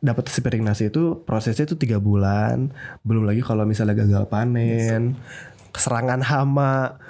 [0.00, 2.68] dapat sepiring nasi itu prosesnya itu tiga bulan.
[3.00, 5.16] Belum lagi kalau misalnya gagal panen,
[5.72, 7.00] serangan hama.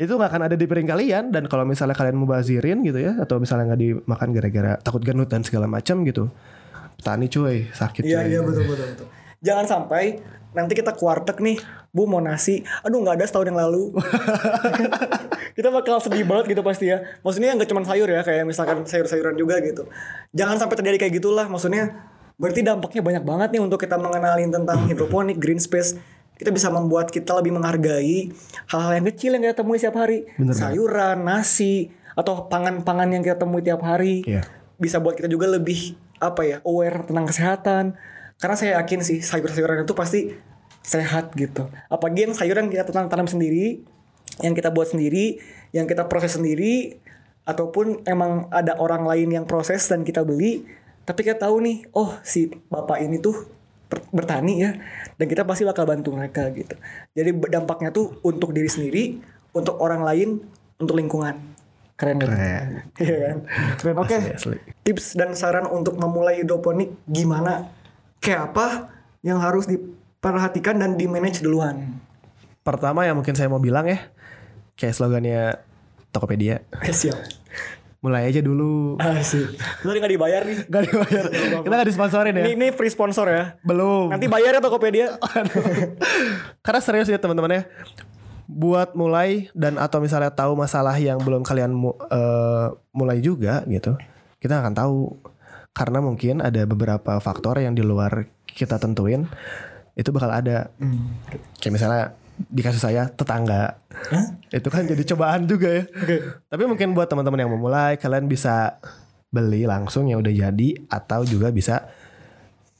[0.00, 3.16] Itu nggak akan ada di piring kalian dan kalau misalnya kalian mau bazirin gitu ya
[3.20, 6.32] atau misalnya nggak dimakan gara-gara takut genut dan segala macam gitu.
[6.96, 9.06] Petani cuy, sakit Iya iya betul betul betul.
[9.42, 11.58] Jangan sampai nanti kita ke warteg nih,
[11.90, 13.92] Bu mau nasi, aduh nggak ada setahun yang lalu.
[15.56, 17.02] kita bakal sedih banget gitu pasti ya.
[17.24, 19.88] Maksudnya nggak cuma sayur ya, kayak misalkan sayur-sayuran juga gitu.
[20.36, 21.48] Jangan sampai terjadi kayak gitulah.
[21.48, 21.90] Maksudnya
[22.36, 25.98] berarti dampaknya banyak banget nih untuk kita mengenalin tentang hidroponik, green space.
[26.36, 28.32] Kita bisa membuat kita lebih menghargai
[28.66, 30.26] hal-hal yang kecil yang kita temui setiap hari.
[30.52, 34.44] Sayuran, nasi, atau pangan-pangan yang kita temui tiap hari Iya.
[34.76, 37.84] bisa buat kita juga lebih apa ya aware tentang kesehatan
[38.38, 40.20] karena saya yakin sih sayur-sayuran itu pasti
[40.82, 43.82] sehat gitu apalagi yang sayuran kita tanam tanam sendiri
[44.42, 45.38] yang kita buat sendiri
[45.70, 46.98] yang kita proses sendiri
[47.42, 50.66] ataupun emang ada orang lain yang proses dan kita beli
[51.02, 53.34] tapi kita tahu nih oh si bapak ini tuh
[54.14, 54.70] bertani ya
[55.18, 56.76] dan kita pasti bakal bantu mereka gitu
[57.12, 59.02] jadi dampaknya tuh untuk diri sendiri
[59.52, 60.40] untuk orang lain
[60.80, 61.52] untuk lingkungan
[62.02, 62.28] keren kan?
[62.34, 62.66] Keren.
[63.02, 63.38] Iya kan?
[63.78, 63.96] Keren.
[64.02, 64.18] Oke.
[64.34, 64.58] Asli.
[64.82, 67.70] Tips dan saran untuk memulai hidroponik gimana?
[68.18, 68.66] Kayak apa
[69.22, 72.02] yang harus diperhatikan dan di manage duluan?
[72.66, 74.02] Pertama yang mungkin saya mau bilang ya,
[74.74, 75.62] kayak slogannya
[76.12, 77.16] Tokopedia, Eh, siap.
[78.02, 78.98] Mulai aja dulu.
[78.98, 79.54] Asik.
[79.86, 80.66] Lu nggak dibayar nih.
[80.66, 81.24] Gak dibayar.
[81.62, 82.42] Kita gak disponsorin ya.
[82.44, 83.54] Ini, ini free sponsor ya.
[83.62, 84.10] Belum.
[84.10, 85.14] Nanti bayar ya Tokopedia.
[86.66, 87.62] Karena serius ya teman-teman ya.
[88.50, 93.94] Buat mulai dan atau misalnya tahu masalah yang belum kalian mu- eh, mulai juga gitu.
[94.42, 94.98] Kita akan tahu.
[95.72, 99.24] Karena mungkin ada beberapa faktor yang di luar kita tentuin.
[99.94, 100.74] Itu bakal ada.
[101.62, 102.04] Kayak misalnya
[102.36, 103.76] di kasus saya tetangga.
[104.48, 105.84] Itu kan jadi cobaan juga ya.
[106.48, 108.80] Tapi mungkin buat teman-teman yang mau mulai kalian bisa
[109.32, 111.88] beli langsung yang udah jadi atau juga bisa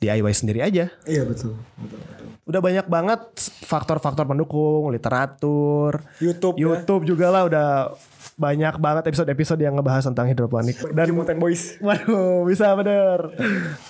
[0.03, 0.91] DIY sendiri aja.
[1.07, 1.55] Iya betul.
[2.43, 3.23] Udah banyak banget
[3.62, 6.59] faktor-faktor pendukung, literatur, YouTube.
[6.59, 6.75] ya.
[6.75, 7.69] YouTube juga lah udah
[8.35, 10.75] banyak banget episode-episode yang ngebahas tentang hidroponik.
[10.91, 11.77] Dan Mutant Boys.
[11.87, 13.31] Waduh, bisa bener.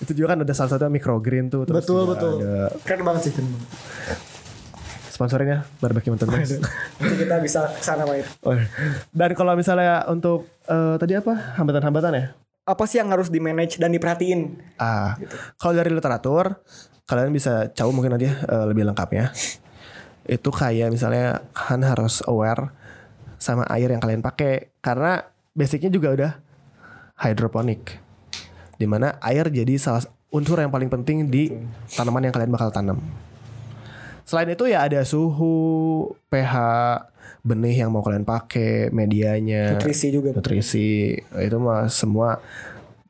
[0.04, 1.64] Itu juga kan ada salah satu microgreen tuh.
[1.64, 2.34] Terus Betul betul.
[2.44, 3.32] Ada Keren banget sih.
[3.32, 4.31] Keren banget.
[5.22, 6.58] Sponsornya Barbecue Mountain Boys.
[6.98, 8.26] Nanti kita bisa ke sana main.
[8.42, 8.66] Oh, iya.
[9.14, 12.26] Dan kalau misalnya untuk eh, tadi apa hambatan-hambatan ya?
[12.66, 14.58] Apa sih yang harus di manage dan diperhatiin?
[14.82, 15.14] Ah,
[15.62, 16.58] kalau dari literatur
[17.06, 19.30] kalian bisa tahu mungkin nanti eh, lebih lengkapnya.
[20.26, 22.74] Itu kayak misalnya kan harus aware
[23.38, 25.22] sama air yang kalian pakai karena
[25.54, 26.32] basicnya juga udah
[27.22, 28.02] hidroponik.
[28.74, 30.02] Di mana air jadi salah
[30.34, 31.54] unsur yang paling penting di
[31.94, 32.98] tanaman yang kalian bakal tanam.
[34.22, 35.54] Selain itu ya ada suhu,
[36.30, 36.54] pH,
[37.42, 40.30] benih yang mau kalian pakai, medianya, Nutrisi juga.
[40.30, 42.38] nutrisi itu mah semua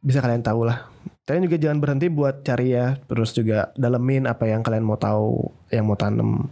[0.00, 0.88] bisa kalian tahu lah.
[1.22, 5.54] Kalian juga jangan berhenti buat cari ya, terus juga dalemin apa yang kalian mau tahu,
[5.70, 6.50] yang mau tanam,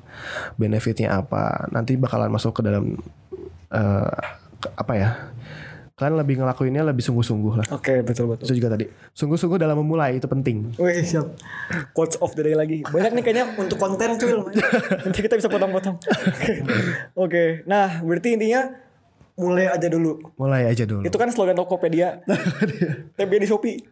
[0.54, 1.66] benefitnya apa.
[1.74, 2.94] Nanti bakalan masuk ke dalam
[4.60, 5.10] ke- apa ya?
[6.00, 7.66] Kalian lebih ngelakuinnya lebih sungguh-sungguh lah.
[7.76, 8.48] Oke betul betul.
[8.48, 8.88] Itu juga tadi.
[9.12, 10.72] Sungguh-sungguh dalam memulai itu penting.
[10.80, 11.28] Wih siap
[11.92, 14.32] Quotes of the day lagi Banyak nih kayaknya untuk konten cuy.
[15.04, 16.52] Nanti kita bisa potong-potong Oke
[17.28, 18.72] Oke Nah berarti intinya
[19.36, 21.04] Mulai aja dulu Mulai aja dulu.
[21.04, 22.24] Itu kan slogan Tokopedia
[23.20, 23.76] TB di Shopee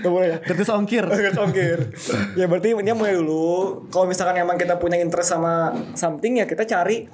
[0.00, 0.40] Gak boleh ya
[0.72, 1.04] ongkir.
[1.04, 1.78] Gak ongkir
[2.32, 6.64] Ya berarti ini mulai dulu Kalau misalkan emang kita punya interest sama something ya kita
[6.64, 7.04] cari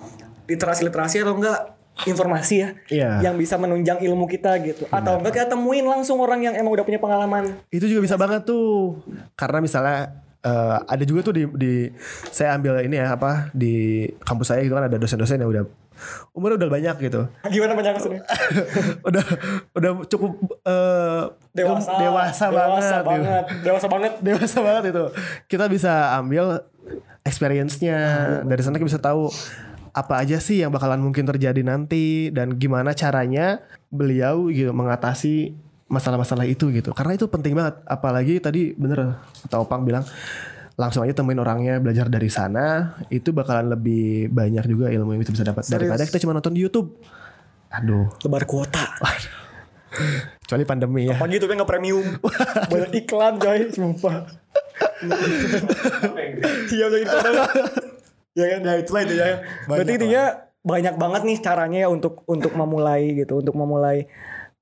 [0.44, 3.11] literasi-literasi atau enggak informasi ya Iya.
[3.22, 6.83] yang bisa menunjang ilmu kita gitu atau enggak kita temuin langsung orang yang emang udah
[6.83, 8.98] punya pengalaman Itu juga bisa banget tuh.
[9.33, 11.72] Karena misalnya eh, ada juga tuh di, di
[12.28, 13.74] saya ambil ini ya apa di
[14.20, 15.64] kampus saya gitu kan ada dosen-dosen yang udah
[16.30, 18.22] umurnya udah banyak gitu Gimana banyak maksudnya?
[19.09, 19.24] udah
[19.72, 20.30] udah cukup
[20.66, 21.22] eh,
[21.54, 21.92] Dewasa.
[21.96, 23.07] dewasa, banget, Dewasa gitu.
[23.07, 23.44] banget.
[23.62, 24.12] Dewasa banget.
[24.26, 25.04] dewasa banget itu
[25.46, 26.66] kita bisa ambil
[27.22, 27.98] experience-nya
[28.44, 29.30] dari sana kita bisa tahu
[29.94, 33.62] apa aja sih yang bakalan mungkin terjadi nanti dan gimana caranya
[33.94, 35.54] beliau gitu mengatasi
[35.87, 36.90] masalah-masalah itu gitu.
[36.90, 37.78] Karena itu penting banget.
[37.87, 40.02] Apalagi tadi bener kata Opang bilang
[40.74, 42.98] langsung aja temuin orangnya belajar dari sana.
[43.07, 45.62] Itu bakalan lebih banyak juga ilmu yang kita bisa dapat.
[45.70, 46.98] Daripada kita cuma nonton di YouTube.
[47.70, 48.11] Aduh.
[48.26, 48.98] Lebar kuota.
[50.42, 51.14] kecuali pandemi ya.
[51.14, 52.02] Pagi itu kan nggak premium.
[52.66, 54.26] Banyak iklan coy, sumpah.
[56.74, 57.18] Iya udah gitu.
[58.34, 59.46] Ya kan, ya itulah itu ya.
[59.70, 60.24] Berarti intinya
[60.64, 64.10] banyak banget nih caranya ya untuk untuk memulai gitu, untuk memulai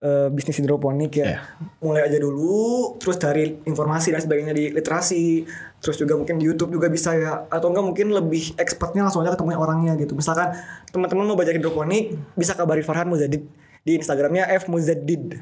[0.02, 1.40] eh, bisnis hidroponik ya.
[1.80, 5.48] Mulai aja dulu, terus cari informasi dan sebagainya di literasi,
[5.80, 9.32] terus juga mungkin di YouTube juga bisa ya, atau enggak mungkin lebih expertnya langsung aja
[9.32, 10.12] ketemu orangnya gitu.
[10.12, 10.52] Misalkan
[10.92, 13.48] teman-teman mau belajar hidroponik, bisa kabari Farhan Muzadid
[13.82, 15.40] di Instagramnya F Muzadid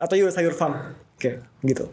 [0.00, 0.96] atau yuk sayur farm.
[1.18, 1.92] Oke gitu.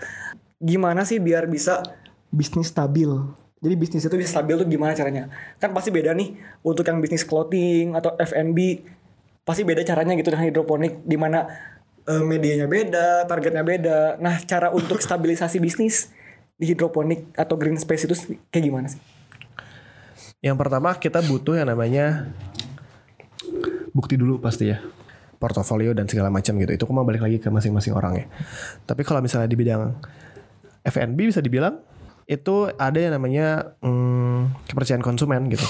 [0.64, 1.84] Gimana sih biar bisa
[2.32, 3.12] bisnis stabil
[3.58, 5.34] jadi bisnis itu bisa stabil tuh gimana caranya?
[5.58, 8.86] Kan pasti beda nih untuk yang bisnis clothing atau F&B
[9.42, 11.50] pasti beda caranya gitu dengan hidroponik di mana
[12.06, 14.22] eh, medianya beda targetnya beda.
[14.22, 16.14] Nah cara untuk stabilisasi bisnis
[16.54, 18.16] di hidroponik atau green space itu
[18.54, 19.02] kayak gimana sih?
[20.46, 22.30] Yang pertama kita butuh yang namanya
[23.90, 24.78] bukti dulu pasti ya.
[25.38, 26.74] Portofolio dan segala macam gitu.
[26.74, 28.26] Itu cuma balik lagi ke masing-masing orang ya.
[28.90, 29.94] Tapi kalau misalnya di bidang
[30.82, 31.78] F&B bisa dibilang
[32.28, 35.64] itu ada yang namanya hmm, kepercayaan konsumen gitu.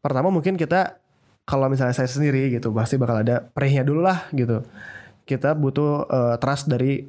[0.00, 0.96] Pertama mungkin kita
[1.44, 4.64] kalau misalnya saya sendiri gitu pasti bakal ada prehnya dulu lah gitu.
[5.28, 7.04] Kita butuh eh, trust dari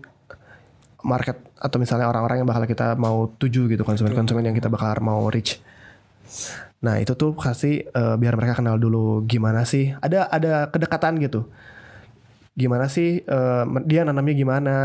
[1.07, 5.23] market atau misalnya orang-orang yang bakal kita mau tuju gitu konsumen-konsumen yang kita bakal mau
[5.31, 5.63] reach.
[6.83, 11.47] Nah itu tuh kasih eh, biar mereka kenal dulu gimana sih ada ada kedekatan gitu.
[12.59, 14.75] Gimana sih eh, dia nanamnya gimana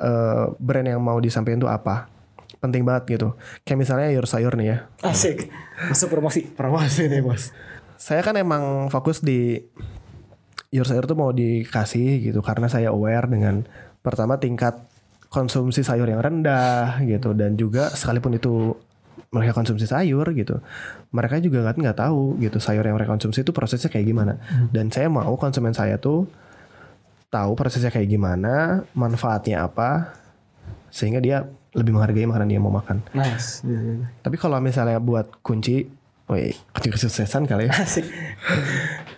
[0.00, 2.15] eh, brand yang mau disampaikan tuh apa
[2.68, 3.28] penting banget gitu.
[3.62, 4.78] Kayak misalnya sayur sayur nih ya.
[5.06, 5.48] asik
[5.88, 7.54] masuk promosi Promosi nih bos.
[7.96, 9.62] Saya kan emang fokus di
[10.74, 13.64] Your sayur tuh mau dikasih gitu karena saya aware dengan
[14.02, 14.76] pertama tingkat
[15.30, 18.74] konsumsi sayur yang rendah gitu dan juga sekalipun itu
[19.34, 20.62] mereka konsumsi sayur gitu
[21.10, 24.38] mereka juga nggak nggak tahu gitu sayur yang mereka konsumsi itu prosesnya kayak gimana
[24.70, 26.30] dan saya mau konsumen saya tuh
[27.28, 30.14] tahu prosesnya kayak gimana manfaatnya apa
[30.88, 31.44] sehingga dia
[31.76, 33.60] lebih menghargai makanan dia mau makan nice
[34.24, 35.86] tapi kalau misalnya buat kunci
[36.26, 37.72] Woi, kunci kesuksesan kali ya.
[37.86, 38.02] asik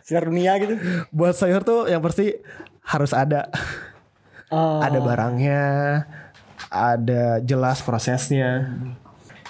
[0.04, 0.76] sinar dunia gitu
[1.08, 2.36] buat sayur tuh yang pasti
[2.88, 3.52] harus ada.
[4.48, 4.80] Oh.
[4.80, 5.64] Ada barangnya,
[6.72, 8.80] ada jelas prosesnya,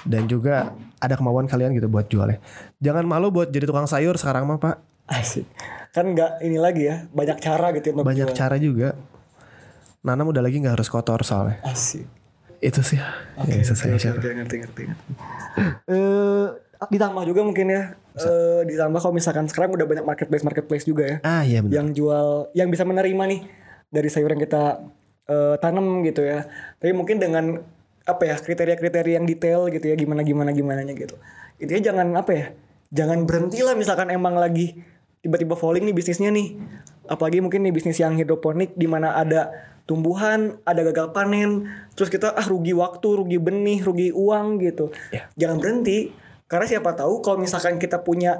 [0.02, 2.42] dan juga ada kemauan kalian gitu buat jualnya.
[2.82, 4.82] Jangan malu buat jadi tukang sayur sekarang mah pak.
[5.06, 5.46] Asik.
[5.94, 8.36] Kan nggak ini lagi ya, banyak cara gitu Banyak jual.
[8.36, 8.98] cara juga.
[10.02, 11.62] Nanam udah lagi nggak harus kotor soalnya.
[11.62, 12.06] Asik.
[12.58, 12.98] Itu sih
[13.46, 14.18] yang bisa saya share.
[14.18, 15.12] Ngerti, ngerti, ngerti, ngerti.
[15.86, 16.46] Eh,
[16.90, 17.82] ditambah juga mungkin ya.
[18.18, 21.74] Eh, ditambah kalau misalkan sekarang udah banyak marketplace marketplace juga ya, Ah iya benar.
[21.78, 23.40] yang jual, yang bisa menerima nih
[23.94, 24.82] dari sayur yang kita
[25.30, 26.42] eh, tanam gitu ya.
[26.82, 27.62] Tapi mungkin dengan
[28.08, 31.14] apa ya kriteria-kriteria yang detail gitu ya, gimana gimana gimananya gitu.
[31.62, 32.46] Intinya jangan apa ya,
[32.90, 34.82] jangan berhenti lah misalkan emang lagi
[35.22, 36.58] tiba-tiba falling nih bisnisnya nih.
[37.06, 39.52] Apalagi mungkin nih bisnis yang hidroponik di mana ada
[39.88, 41.64] tumbuhan, ada gagal panen,
[41.96, 44.92] terus kita ah rugi waktu, rugi benih, rugi uang gitu.
[45.08, 45.32] Ya.
[45.40, 46.12] Jangan berhenti,
[46.44, 48.36] karena siapa tahu kalau misalkan kita punya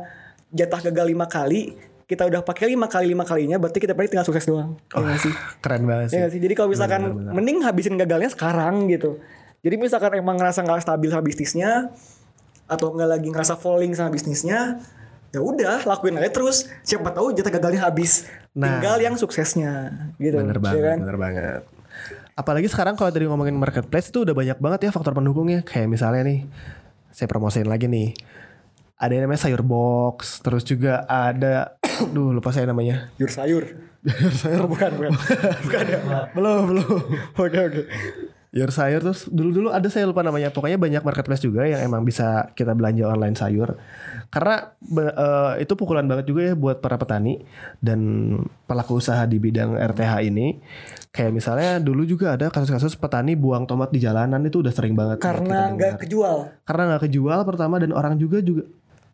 [0.52, 1.72] jatah gagal lima kali,
[2.04, 4.76] kita udah pakai lima kali lima kalinya, berarti kita berarti tinggal sukses doang.
[4.92, 5.32] Iya nggak sih?
[5.64, 6.18] Keren banget Iya sih.
[6.20, 6.40] nggak sih?
[6.44, 9.16] Jadi kalau misalkan mending habisin gagalnya sekarang gitu.
[9.64, 11.70] Jadi misalkan emang ngerasa nggak stabil sama bisnisnya
[12.68, 14.84] atau nggak lagi ngerasa falling sama bisnisnya,
[15.32, 16.68] ya udah lakuin aja terus.
[16.84, 18.28] Siapa tahu jatah gagalnya habis.
[18.56, 18.80] Nah.
[18.80, 20.40] Tinggal yang suksesnya gitu.
[20.40, 20.98] Bener ya banget, kan?
[21.04, 21.62] bener banget.
[22.38, 25.66] Apalagi sekarang kalau tadi ngomongin marketplace itu udah banyak banget ya faktor pendukungnya.
[25.66, 26.46] Kayak misalnya nih,
[27.10, 28.14] saya promosiin lagi nih.
[28.98, 31.78] Ada yang namanya sayur box, terus juga ada,
[32.14, 33.10] duh lupa saya namanya.
[33.18, 33.64] Sayur sayur.
[34.42, 35.12] sayur bukan bukan.
[35.66, 36.00] bukan ya.
[36.30, 37.00] Belum, belum.
[37.42, 37.82] Oke oke.
[38.48, 40.48] Sayur sayur terus dulu-dulu ada saya lupa namanya.
[40.48, 43.76] Pokoknya banyak marketplace juga yang emang bisa kita belanja online sayur.
[44.32, 47.44] Karena eh, itu pukulan banget juga ya buat para petani
[47.84, 48.00] dan
[48.64, 50.56] pelaku usaha di bidang RTH ini.
[51.12, 55.20] Kayak misalnya dulu juga ada kasus-kasus petani buang tomat di jalanan itu udah sering banget.
[55.20, 56.48] Karena nggak kejual.
[56.64, 58.64] karena nggak kejual pertama dan orang juga juga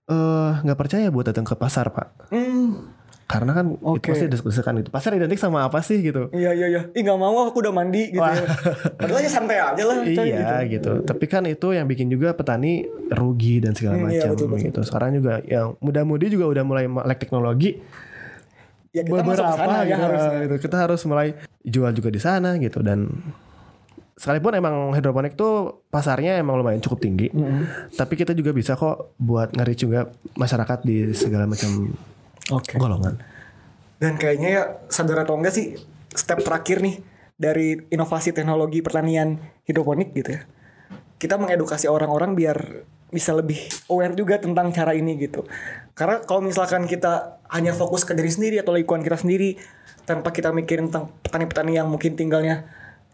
[0.05, 2.31] eh nggak percaya buat datang ke pasar pak.
[2.31, 2.95] Hmm.
[3.25, 4.13] Karena kan itu Oke.
[4.13, 4.93] pasti desek-desekan gitu.
[4.93, 6.29] Pasar identik sama apa sih gitu?
[6.29, 6.83] Iya iya iya.
[6.93, 8.21] Ih nggak mau aku udah mandi gitu.
[8.21, 8.37] Wah.
[8.37, 8.45] ya.
[9.01, 9.97] Padahal ya santai aja lah.
[10.05, 11.01] iya gitu.
[11.01, 14.65] Tapi kan itu yang bikin juga petani rugi dan segala Hmm, iya, macam betul, betul,
[14.69, 14.81] gitu.
[14.85, 17.81] Sekarang juga yang muda-mudi juga udah mulai melek teknologi.
[18.93, 20.23] Ya kita masuk ke sana ya gitu, harus.
[20.39, 20.55] gitu.
[20.69, 21.29] Kita harus mulai
[21.65, 23.09] jual juga di sana gitu dan
[24.15, 27.33] sekalipun emang hidroponik tuh pasarnya emang lumayan cukup tinggi.
[27.91, 30.07] Tapi kita juga bisa kok buat ngeri juga
[30.37, 31.91] masyarakat di segala macam
[32.53, 32.77] Oke.
[32.77, 33.21] golongan.
[33.97, 35.81] Dan kayaknya ya sadar atau enggak sih
[36.13, 37.01] step terakhir nih
[37.35, 40.43] dari inovasi teknologi pertanian hidroponik gitu ya.
[41.17, 45.47] Kita mengedukasi orang-orang biar bisa lebih aware juga tentang cara ini gitu.
[45.95, 49.55] Karena kalau misalkan kita hanya fokus ke diri sendiri atau lingkungan kita sendiri
[50.03, 52.67] tanpa kita mikirin tentang petani-petani yang mungkin tinggalnya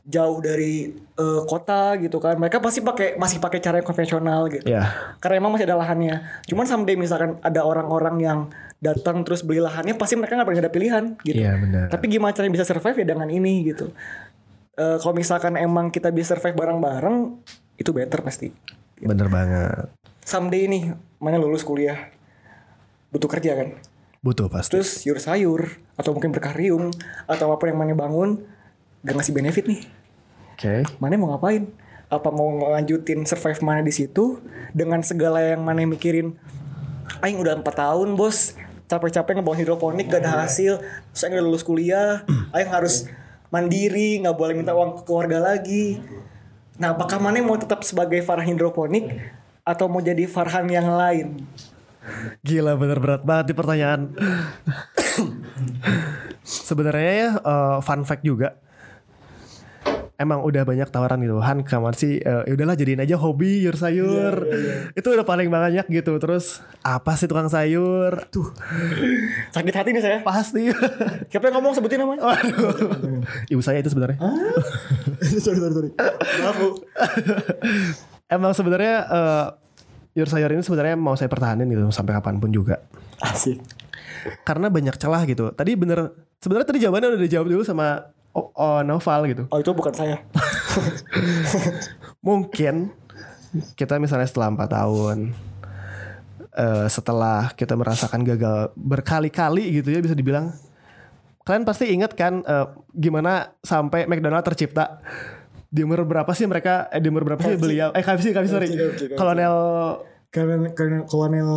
[0.08, 2.40] jauh dari eh, kota gitu kan.
[2.40, 6.24] Mereka pasti pakai masih pakai cara yang konvensional gitu Ya, karena emang masih ada lahannya.
[6.48, 8.38] Cuman someday misalkan ada orang-orang yang
[8.80, 11.36] datang terus beli lahannya, pasti mereka nggak pernah ada pilihan gitu.
[11.36, 11.86] Iya, benar.
[11.92, 13.92] Tapi gimana caranya bisa survive ya dengan ini gitu.
[14.80, 17.44] Eh, kalau misalkan emang kita bisa survive bareng-bareng,
[17.76, 18.48] itu better pasti.
[19.00, 19.96] bener banget.
[20.28, 22.12] Someday nih, mana lulus kuliah,
[23.08, 23.68] butuh kerja kan.
[24.20, 24.76] Butuh pasti.
[24.76, 26.92] Terus sayur-sayur atau mungkin berkaryung
[27.24, 28.44] atau apa pun yang mana bangun,
[29.00, 29.80] gak ngasih benefit nih.
[30.52, 30.84] Oke.
[31.00, 31.72] Mana mau ngapain?
[32.12, 34.44] Apa mau ngelanjutin survive mana di situ
[34.76, 36.36] dengan segala yang mana mikirin
[37.24, 38.54] Aing udah 4 tahun bos
[38.90, 40.82] capek-capek ngebangun hidroponik gak ada hasil.
[41.14, 43.06] Saya nggak lulus kuliah Aing harus
[43.54, 46.02] mandiri nggak boleh minta uang ke keluarga lagi.
[46.82, 49.06] Nah apakah mana mau tetap sebagai Farhan hidroponik
[49.62, 51.46] atau mau jadi Farhan yang lain?
[52.42, 54.10] Gila bener berat banget di pertanyaan.
[56.42, 58.58] Sebenarnya ya eh, fun fact juga.
[60.20, 61.40] Emang udah banyak tawaran gitu.
[61.40, 63.80] Han kamar sih eh, ya udahlah jadiin aja hobi sayur.
[63.80, 64.34] Sayur
[64.92, 66.20] Itu udah paling banyak gitu.
[66.20, 68.28] Terus apa sih tukang sayur?
[68.28, 68.52] Tuh.
[69.48, 70.18] Sakit hati nih saya.
[70.20, 70.68] Pasti.
[71.32, 71.72] Siapa yang ngomong?
[71.72, 72.28] Sebutin namanya.
[72.28, 73.24] Waduh.
[73.48, 74.20] Ibu saya itu sebenarnya.
[75.40, 75.90] Sorry sorry sorry.
[76.44, 76.68] Maaf bu.
[78.28, 79.46] Emang sebenarnya eh,
[80.12, 82.84] sayur sayur ini sebenarnya mau saya pertahanin gitu Sampai kapan pun juga.
[83.24, 83.56] Asik.
[84.44, 85.48] Karena banyak celah gitu.
[85.56, 88.00] Tadi bener Sebenarnya tadi jawabannya udah dijawab dulu sama
[88.34, 89.44] oh, oh, Noval gitu.
[89.50, 90.22] Oh itu bukan saya.
[92.26, 92.94] Mungkin
[93.74, 95.34] kita misalnya setelah empat tahun
[96.54, 100.54] eh, setelah kita merasakan gagal berkali-kali gitu ya bisa dibilang.
[101.42, 105.02] Kalian pasti ingat kan eh, gimana sampai McDonald tercipta?
[105.70, 107.94] Di umur berapa sih mereka eh, di umur berapa sih beliau?
[107.94, 108.68] Eh KFC KFC sorry.
[109.14, 109.56] Kolonel
[110.30, 111.50] Kolonel Kolonel Kolonel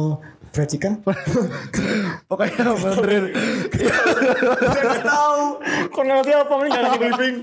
[0.50, 1.06] Fried Chicken?
[2.30, 3.30] Pokoknya benerin
[3.70, 5.42] Saya tahu.
[5.94, 7.36] Kolonel itu apa nih nggak ngasih briefing.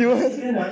[0.00, 0.64] Gimana?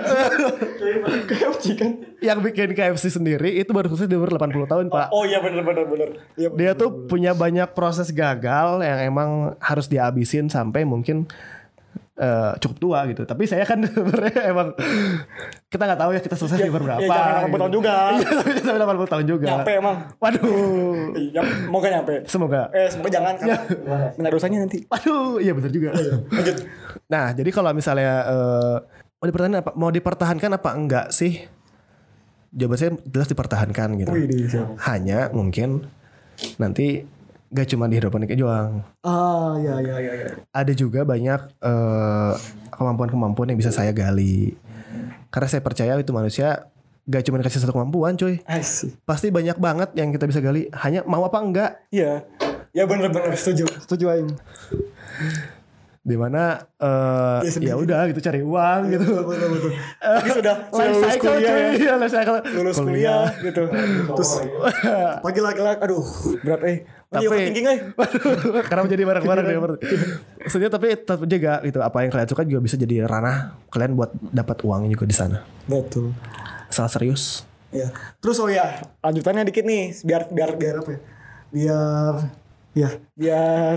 [1.29, 1.91] KFC kan
[2.25, 5.13] yang bikin KFC sendiri itu baru sukses di umur 80 tahun pak.
[5.13, 6.09] Oh iya bener bener bener.
[6.33, 6.57] Iya bener.
[6.57, 11.29] dia tuh punya banyak proses gagal yang emang harus dihabisin sampai mungkin
[12.21, 13.25] eh, cukup tua gitu.
[13.25, 14.77] Tapi saya kan sebenarnya emang
[15.73, 17.01] kita nggak tahu ya kita sukses di umur berapa.
[17.01, 17.59] ya jangan 80 gitu.
[17.59, 17.95] tahun juga.
[18.21, 19.47] Iya, sampai 80 tahun juga.
[19.49, 21.17] Nyampe emang Waduh.
[21.17, 21.41] Iya
[21.73, 22.69] Moga nyampe Semoga.
[22.77, 23.57] Eh semoga jangan Karena
[24.15, 25.91] Minta dosanya nanti Waduh, iya benar juga.
[26.29, 26.57] Lanjut
[27.11, 28.77] Nah, jadi kalau misalnya eh,
[29.19, 31.43] mau dipertahankan apa mau dipertahankan apa enggak sih?
[32.51, 34.11] Jawaban saya jelas dipertahankan gitu.
[34.11, 34.27] Wih
[34.83, 35.87] Hanya mungkin
[36.59, 37.07] nanti
[37.51, 38.73] gak cuma di hidroponiknya doang.
[39.03, 40.29] Ah iya iya iya iya.
[40.55, 42.33] ada juga banyak eh,
[42.71, 44.55] kemampuan-kemampuan yang bisa saya gali.
[45.31, 46.71] Karena saya percaya itu manusia
[47.11, 48.39] gak cuma dikasih satu kemampuan coy.
[48.47, 50.71] Asik Pasti banyak banget yang kita bisa gali.
[50.75, 51.71] Hanya mau apa enggak.
[51.91, 52.23] Iya
[52.71, 54.31] Ya bener setuju Setuju Aing
[56.01, 59.05] Di mana eh Ya, ya udah gitu cari uang gitu.
[59.21, 62.39] Betul betul Tapi sudah Life lulus cycle, kuliah ya Iya, life cycle.
[62.51, 63.63] lulus kuliah gitu
[64.11, 64.31] terus
[65.25, 66.05] pagi laki-laki aduh
[66.41, 69.57] berat eh tapi Tapi- tinggi eh Waduh, Karena menjadi barang-barang deh.
[70.41, 71.79] Maksudnya tapi tetap jaga gitu.
[71.81, 73.37] Apa yang kalian suka juga bisa jadi ranah
[73.69, 75.45] kalian buat dapat uang juga di sana.
[75.65, 76.17] betul
[76.67, 77.45] Salah serius.
[77.69, 77.87] ya
[78.19, 78.67] terus oh ya
[78.99, 81.01] lanjutannya dikit nih biar biar biar apa ya
[81.53, 82.15] biar
[82.75, 82.91] ya.
[83.15, 83.77] Biar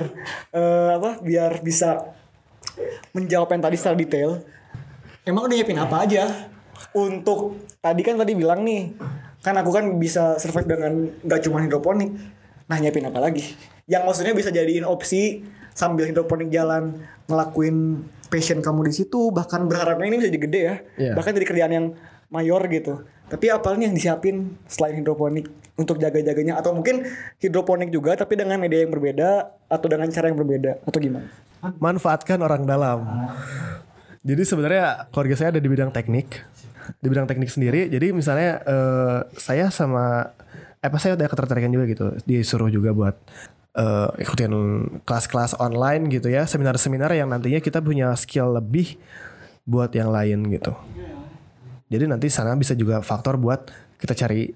[0.53, 2.13] eh, apa biar bisa
[3.13, 4.41] menjawab yang tadi secara detail.
[5.23, 6.23] Emang udah nyiapin apa aja?
[6.93, 8.93] Untuk tadi kan tadi bilang nih
[9.43, 10.93] kan aku kan bisa survive dengan
[11.25, 12.11] gak cuma hidroponik.
[12.67, 13.43] Nah nyiapin apa lagi?
[13.87, 15.43] Yang maksudnya bisa jadiin opsi
[15.73, 19.31] sambil hidroponik jalan ngelakuin passion kamu di situ.
[19.31, 20.75] Bahkan berharapnya ini bisa jadi gede ya.
[20.97, 21.11] Iya.
[21.15, 21.87] bahkan jadi kerjaan yang
[22.33, 27.09] mayor gitu tapi apalagi yang disiapin selain hidroponik untuk jaga-jaganya atau mungkin
[27.41, 31.25] hidroponik juga tapi dengan media yang berbeda atau dengan cara yang berbeda atau gimana
[31.79, 33.07] manfaatkan orang dalam.
[34.23, 36.43] Jadi sebenarnya keluarga saya ada di bidang teknik,
[36.99, 37.91] di bidang teknik sendiri.
[37.91, 40.31] Jadi misalnya eh, saya sama
[40.83, 43.15] apa saya ada ketertarikan juga gitu, disuruh juga buat
[43.75, 44.51] eh, ikutin
[45.03, 48.95] kelas-kelas online gitu ya, seminar-seminar yang nantinya kita punya skill lebih
[49.63, 50.75] buat yang lain gitu.
[51.93, 53.69] Jadi nanti sana bisa juga faktor buat
[54.01, 54.49] kita cari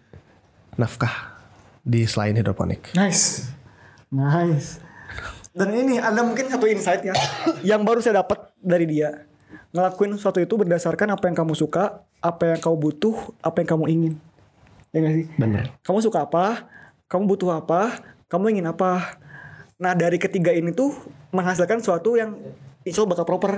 [0.74, 1.38] nafkah
[1.86, 2.98] di selain hidroponik.
[2.98, 3.54] Nice.
[4.10, 4.82] Nice.
[5.54, 7.14] Dan ini ada mungkin satu insight ya
[7.78, 9.30] yang baru saya dapat dari dia.
[9.70, 13.16] Ngelakuin sesuatu itu berdasarkan apa yang kamu suka, apa yang kamu butuh,
[13.46, 14.14] apa yang kamu ingin.
[14.90, 15.26] Ya gak sih?
[15.38, 15.66] Bener.
[15.86, 16.66] Kamu suka apa?
[17.06, 18.02] Kamu butuh apa?
[18.26, 19.22] Kamu ingin apa?
[19.78, 20.90] Nah dari ketiga ini tuh
[21.30, 22.34] menghasilkan sesuatu yang
[22.82, 23.54] insya Allah bakal proper.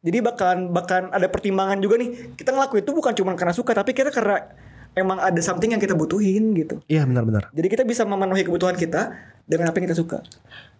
[0.00, 2.34] Jadi bakalan bakalan ada pertimbangan juga nih.
[2.36, 4.48] Kita ngelakuin itu bukan cuma karena suka, tapi kita karena
[4.96, 6.80] emang ada something yang kita butuhin gitu.
[6.88, 7.52] Iya benar-benar.
[7.52, 9.12] Jadi kita bisa memenuhi kebutuhan kita
[9.44, 10.24] dengan apa yang kita suka.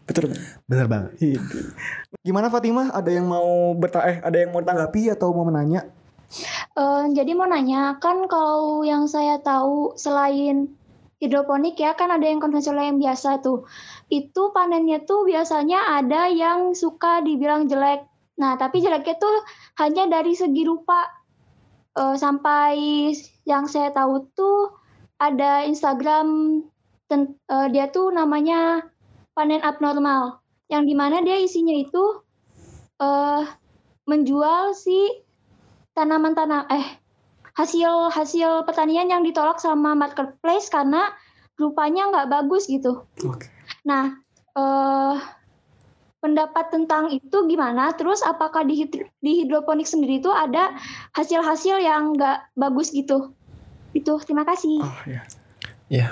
[0.09, 0.35] Betul?
[0.67, 1.11] Benar banget.
[2.25, 2.91] Gimana Fatimah?
[2.91, 5.87] Ada yang mau berta eh ada yang mau tanggapi atau mau menanya?
[6.79, 10.71] Eh, jadi mau nanya, kan kalau yang saya tahu selain
[11.23, 13.67] hidroponik ya, kan ada yang konvensional yang biasa tuh.
[14.11, 18.10] Itu panennya tuh biasanya ada yang suka dibilang jelek.
[18.41, 19.37] Nah, tapi jeleknya tuh
[19.85, 21.05] hanya dari segi rupa.
[21.93, 23.13] Eh, sampai
[23.45, 24.73] yang saya tahu tuh
[25.21, 26.61] ada Instagram
[27.05, 28.89] ten- eh, dia tuh namanya
[29.37, 30.41] panen abnormal.
[30.73, 32.25] Yang di mana dia isinya itu
[33.01, 33.45] eh
[34.09, 35.25] menjual si
[35.97, 37.01] tanaman tanam eh
[37.57, 41.11] hasil hasil pertanian yang ditolak sama marketplace karena
[41.59, 43.05] rupanya nggak bagus gitu.
[43.27, 43.51] Oke.
[43.85, 44.15] Nah,
[44.57, 45.17] eh
[46.21, 47.91] pendapat tentang itu gimana?
[47.97, 48.87] Terus apakah di,
[49.19, 50.77] di hidroponik sendiri itu ada
[51.17, 53.33] hasil-hasil yang nggak bagus gitu?
[53.97, 54.85] Itu terima kasih.
[54.85, 55.25] Oh ya.
[55.91, 56.09] Iya.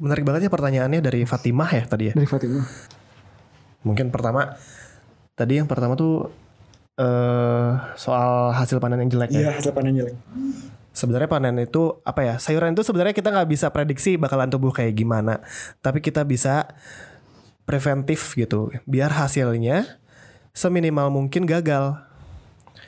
[0.00, 2.14] Menarik banget ya pertanyaannya dari Fatimah ya tadi ya.
[2.16, 2.64] Dari Fatimah.
[3.82, 4.56] Mungkin pertama
[5.36, 6.30] tadi yang pertama tuh
[6.96, 9.40] eh soal hasil panen yang jelek ya.
[9.44, 10.16] Iya hasil panen jelek.
[10.92, 12.34] Sebenarnya panen itu apa ya?
[12.36, 15.40] Sayuran itu sebenarnya kita nggak bisa prediksi bakalan tumbuh kayak gimana.
[15.80, 16.68] Tapi kita bisa
[17.62, 18.70] preventif gitu.
[18.84, 19.98] Biar hasilnya
[20.52, 21.96] seminimal mungkin gagal.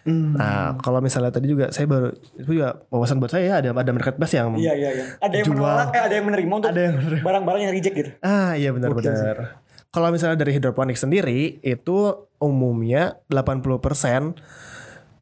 [0.04, 3.88] Nah, kalau misalnya tadi juga saya baru itu juga wawasan buat saya ya ada ada
[3.88, 5.04] marketplace yang Iya iya iya.
[5.16, 5.56] Ada yang Jual.
[5.64, 7.22] menolak, eh ada yang menerima untuk Ada yang menerima.
[7.24, 8.10] barang-barang yang reject gitu.
[8.20, 9.64] Ah iya benar-benar.
[9.88, 11.96] Kalau misalnya dari hidroponik sendiri itu
[12.36, 14.36] umumnya 80%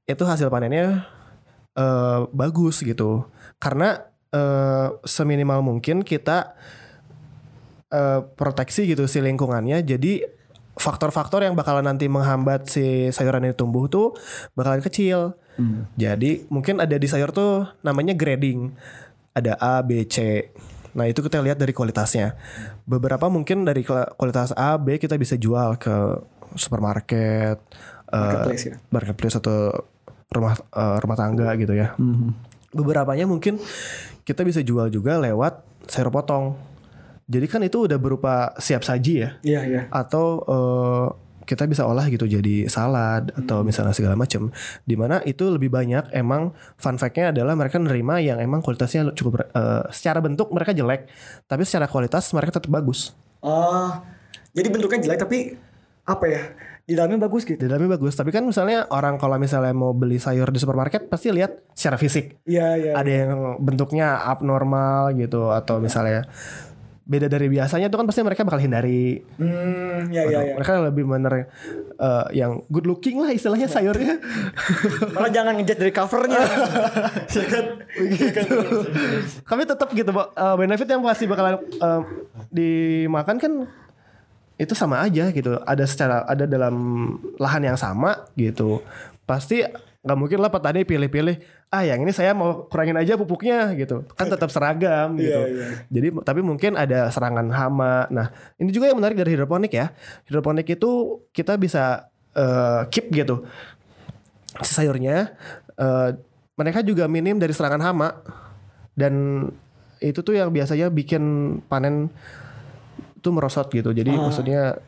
[0.02, 1.06] itu hasil panennya
[1.78, 3.30] eh, bagus gitu.
[3.62, 4.02] Karena
[4.34, 6.58] eh, seminimal mungkin kita
[7.92, 9.84] eh, proteksi gitu si lingkungannya.
[9.84, 10.24] Jadi
[10.72, 14.16] faktor-faktor yang bakalan nanti menghambat si sayuran ini tumbuh tuh
[14.56, 15.36] bakalan kecil.
[16.00, 18.72] Jadi mungkin ada di sayur tuh namanya grading.
[19.36, 20.48] Ada A, B, C.
[20.92, 22.36] Nah itu kita lihat dari kualitasnya.
[22.84, 26.20] Beberapa mungkin dari kualitas A, B kita bisa jual ke
[26.56, 27.56] supermarket,
[28.12, 28.74] eh, Marketplace ya.
[28.92, 29.56] marketplace atau
[30.32, 31.96] rumah eh, rumah tangga gitu ya.
[32.72, 33.60] Beberapanya mungkin
[34.24, 36.56] kita bisa jual juga lewat sayur potong.
[37.32, 39.82] Jadi kan itu udah berupa siap saji ya Iya iya.
[39.88, 41.06] atau eh,
[41.42, 44.54] kita bisa olah gitu jadi salad atau misalnya segala macam
[44.84, 49.42] di mana itu lebih banyak emang fun fact-nya adalah mereka nerima yang emang kualitasnya cukup
[49.42, 51.10] eh, secara bentuk mereka jelek
[51.44, 53.90] tapi secara kualitas mereka tetap bagus Oh,
[54.54, 55.38] jadi bentuknya jelek tapi
[56.04, 56.42] apa ya?
[56.82, 57.58] Di dalamnya bagus gitu.
[57.58, 61.30] di dalamnya bagus tapi kan misalnya orang kalau misalnya mau beli sayur di supermarket pasti
[61.30, 62.92] lihat secara fisik Iya iya.
[62.94, 66.26] ada yang bentuknya abnormal gitu atau misalnya
[67.02, 70.54] beda dari biasanya itu kan pasti mereka bakal hindari Hmm, iya iya iya.
[70.54, 71.50] mereka lebih bener
[71.98, 74.22] eh, yang good looking lah istilahnya sayurnya
[75.10, 76.42] Malah jangan ngejat dari covernya.
[77.36, 77.64] ya kan?
[79.42, 80.10] kami tetap gitu.
[80.14, 82.00] Eh, benefit yang pasti bakalan eh,
[82.48, 83.52] dimakan kan
[84.56, 86.74] itu sama aja gitu ada secara ada dalam
[87.34, 88.78] lahan yang sama gitu
[89.26, 89.64] pasti
[90.02, 91.38] nggak mungkin lah petani pilih-pilih
[91.70, 94.02] ah yang ini saya mau kurangin aja pupuknya gitu.
[94.18, 95.30] Kan tetap seragam gitu.
[95.30, 95.66] Iya, iya.
[95.86, 98.10] jadi tapi mungkin ada serangan hama.
[98.10, 99.94] Nah ini juga yang menarik dari hidroponik ya.
[100.26, 103.46] Hidroponik itu kita bisa eh, keep gitu.
[104.58, 105.38] Sayurnya
[105.78, 106.10] eh,
[106.58, 108.08] mereka juga minim dari serangan hama.
[108.92, 109.46] Dan
[110.02, 111.22] itu tuh yang biasanya bikin
[111.70, 112.10] panen
[113.22, 113.94] itu merosot gitu.
[113.94, 114.82] Jadi maksudnya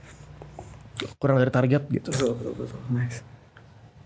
[1.23, 2.11] kurang dari target gitu.
[2.11, 2.79] Betul betul betul.
[2.91, 3.34] Nice.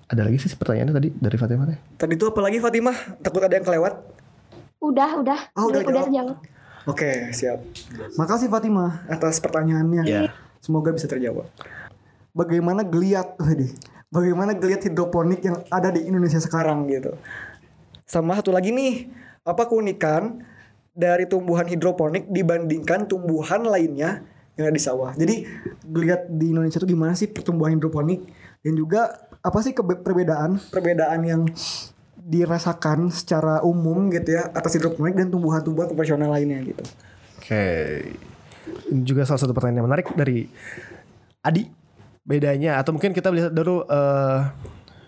[0.09, 1.79] Ada lagi sih pertanyaannya tadi dari Fatimah teh?
[2.01, 2.97] Tadi itu apa lagi Fatimah?
[3.21, 3.95] Takut ada yang kelewat?
[4.81, 5.41] Udah, udah.
[5.53, 6.37] Oh, udah udah, udah.
[6.89, 7.61] Oke, siap.
[8.17, 10.03] Makasih Fatimah atas pertanyaannya.
[10.09, 10.33] Iya.
[10.65, 11.45] Semoga bisa terjawab.
[12.33, 13.69] Bagaimana geliat tadi?
[14.09, 17.13] Bagaimana geliat hidroponik yang ada di Indonesia sekarang gitu?
[18.09, 19.13] Sama satu lagi nih,
[19.45, 20.41] apa keunikan
[20.97, 24.25] dari tumbuhan hidroponik dibandingkan tumbuhan lainnya
[24.57, 25.13] yang ada di sawah?
[25.13, 25.45] Jadi
[25.85, 28.25] geliat di Indonesia itu gimana sih pertumbuhan hidroponik
[28.65, 31.43] dan juga apa sih perbedaan perbedaan yang
[32.29, 36.85] dirasakan secara umum gitu ya atas hidroponik dan tumbuhan-tumbuhan konvensional lainnya gitu.
[37.41, 37.65] Oke.
[38.93, 40.45] Ini juga salah satu pertanyaan yang menarik dari
[41.41, 41.65] Adi.
[42.29, 44.39] Bedanya atau mungkin kita lihat dulu eh,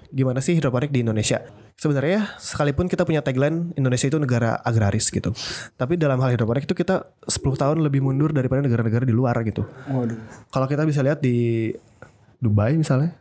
[0.09, 1.45] gimana sih hidroponik di Indonesia.
[1.77, 5.37] Sebenarnya sekalipun kita punya tagline Indonesia itu negara agraris gitu.
[5.77, 9.69] Tapi dalam hal hidroponik itu kita 10 tahun lebih mundur daripada negara-negara di luar gitu.
[9.89, 10.17] Waduh.
[10.49, 11.69] Kalau kita bisa lihat di
[12.41, 13.21] Dubai misalnya.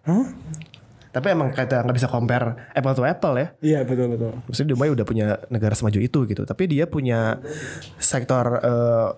[1.10, 3.48] Tapi emang kita nggak bisa compare apple to apple ya.
[3.66, 4.32] Iya betul betul.
[4.46, 6.46] Maksudnya Dubai udah punya negara semaju itu gitu.
[6.46, 7.42] Tapi dia punya
[7.98, 9.10] sektor eh,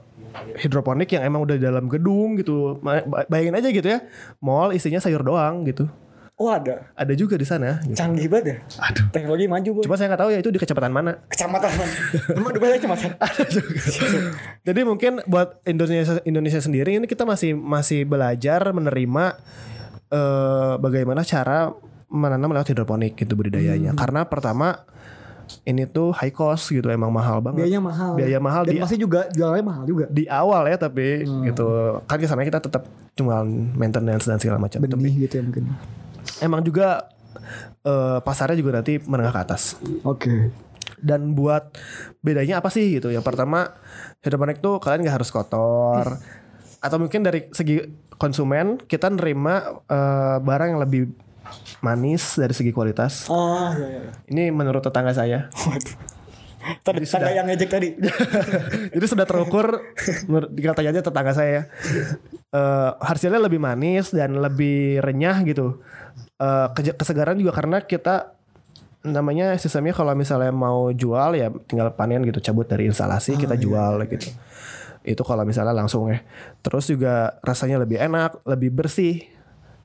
[0.64, 2.80] hidroponik yang emang udah di dalam gedung gitu.
[3.28, 4.00] Bayangin aja gitu ya.
[4.40, 5.92] Mall isinya sayur doang gitu.
[6.42, 6.90] Oh ada.
[6.98, 7.78] Ada juga di sana.
[7.86, 7.94] gitu.
[7.94, 8.56] Canggih banget ya.
[8.90, 9.06] Aduh.
[9.14, 9.84] Teknologi maju boy.
[9.86, 11.12] Cuma saya nggak tahu ya itu di kecamatan mana.
[11.30, 11.70] Kecamatan.
[12.42, 13.10] Emang Dubai ada kecamatan?
[14.68, 19.38] Jadi mungkin buat Indonesia Indonesia sendiri ini kita masih masih belajar menerima
[20.12, 21.72] eh, bagaimana cara
[22.12, 23.96] menanam lewat hidroponik gitu budidayanya.
[23.96, 24.84] Karena pertama
[25.64, 27.64] ini tuh high cost gitu emang mahal banget.
[27.64, 28.12] Biayanya mahal.
[28.16, 30.06] Biaya mahal Dan di pasti juga jualannya mahal juga.
[30.08, 31.68] di awal ya tapi gitu
[32.08, 32.84] kan kesannya kita tetap
[33.16, 33.44] cuma
[33.76, 34.80] maintenance dan segala macam.
[34.80, 35.64] Tapi Benih gitu ya mungkin.
[36.40, 37.08] emang juga
[37.84, 39.76] eh, pasarnya juga nanti menengah ke atas.
[40.04, 40.52] Oke.
[41.02, 41.74] Dan buat
[42.22, 43.10] bedanya apa sih gitu?
[43.10, 43.74] Yang pertama
[44.22, 46.06] hidroponik tuh kalian nggak harus kotor.
[46.82, 47.82] Atau mungkin dari segi
[48.22, 51.10] konsumen kita nerima eh, barang yang lebih
[51.82, 53.26] manis dari segi kualitas.
[53.28, 54.02] Oh iya iya.
[54.30, 55.50] Ini menurut tetangga saya.
[56.86, 57.98] Tadi tangga yang ngejek tadi.
[58.94, 59.82] Jadi sudah terukur
[60.54, 61.66] dikatanya aja tetangga saya.
[62.54, 65.82] Eh, hasilnya lebih manis dan lebih renyah gitu.
[66.38, 68.38] Eh, keje- kesegaran juga karena kita
[69.02, 73.98] namanya sistemnya kalau misalnya mau jual ya tinggal panen gitu cabut dari instalasi kita jual
[74.06, 74.30] gitu.
[75.02, 76.22] Itu kalau misalnya langsung ya.
[76.62, 79.26] Terus juga rasanya lebih enak, lebih bersih.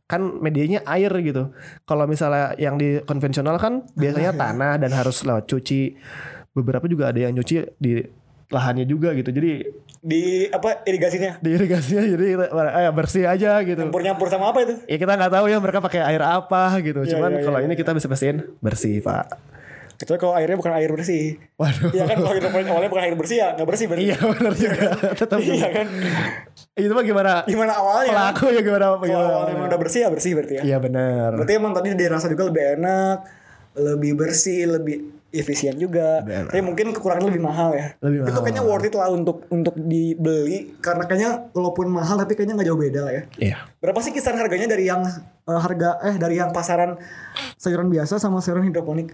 [0.06, 1.50] Kan medianya air gitu.
[1.82, 5.98] Kalau misalnya yang di konvensional kan biasanya tanah dan harus lewat cuci.
[6.54, 8.00] Beberapa juga ada yang nyuci di
[8.48, 9.34] lahannya juga gitu.
[9.34, 11.42] Jadi Di apa irigasinya?
[11.42, 13.82] di irigasinya jadi eh, bersih aja gitu.
[13.82, 14.78] Nyampur-nyampur sama apa itu?
[14.86, 17.02] Ya kita nggak tahu ya mereka pakai air apa gitu.
[17.02, 19.55] Iya, Cuman iya, kalau iya, ini kita bisa pastiin bersih pak.
[19.96, 21.40] Kecuali kalau airnya bukan air bersih.
[21.56, 21.88] Waduh.
[21.92, 24.04] Iya kan kalau hidroponik awalnya bukan air bersih ya nggak bersih berarti.
[24.04, 24.88] Iya benar juga.
[25.20, 25.86] Tetap Iya kan.
[26.76, 27.32] Itu mah gimana?
[27.48, 28.10] Gimana awalnya?
[28.12, 28.84] Pelaku ya gimana?
[28.92, 30.62] Kalau gimana awalnya emang udah bersih ya bersih berarti ya.
[30.68, 31.28] Iya benar.
[31.32, 33.18] Berarti emang tadi dirasa juga lebih enak,
[33.76, 34.96] lebih bersih, lebih
[35.32, 36.24] efisien juga.
[36.24, 36.52] Enak.
[36.52, 37.92] Tapi mungkin kekurangannya lebih mahal ya.
[38.00, 38.42] Lebih Itu mahal.
[38.44, 42.80] kayaknya worth it lah untuk untuk dibeli karena kayaknya walaupun mahal tapi kayaknya nggak jauh
[42.80, 43.22] beda lah ya.
[43.36, 43.56] Iya.
[43.80, 45.04] Berapa sih kisaran harganya dari yang
[45.44, 46.96] eh, harga eh dari yang pasaran
[47.56, 49.12] sayuran biasa sama sayuran hidroponik?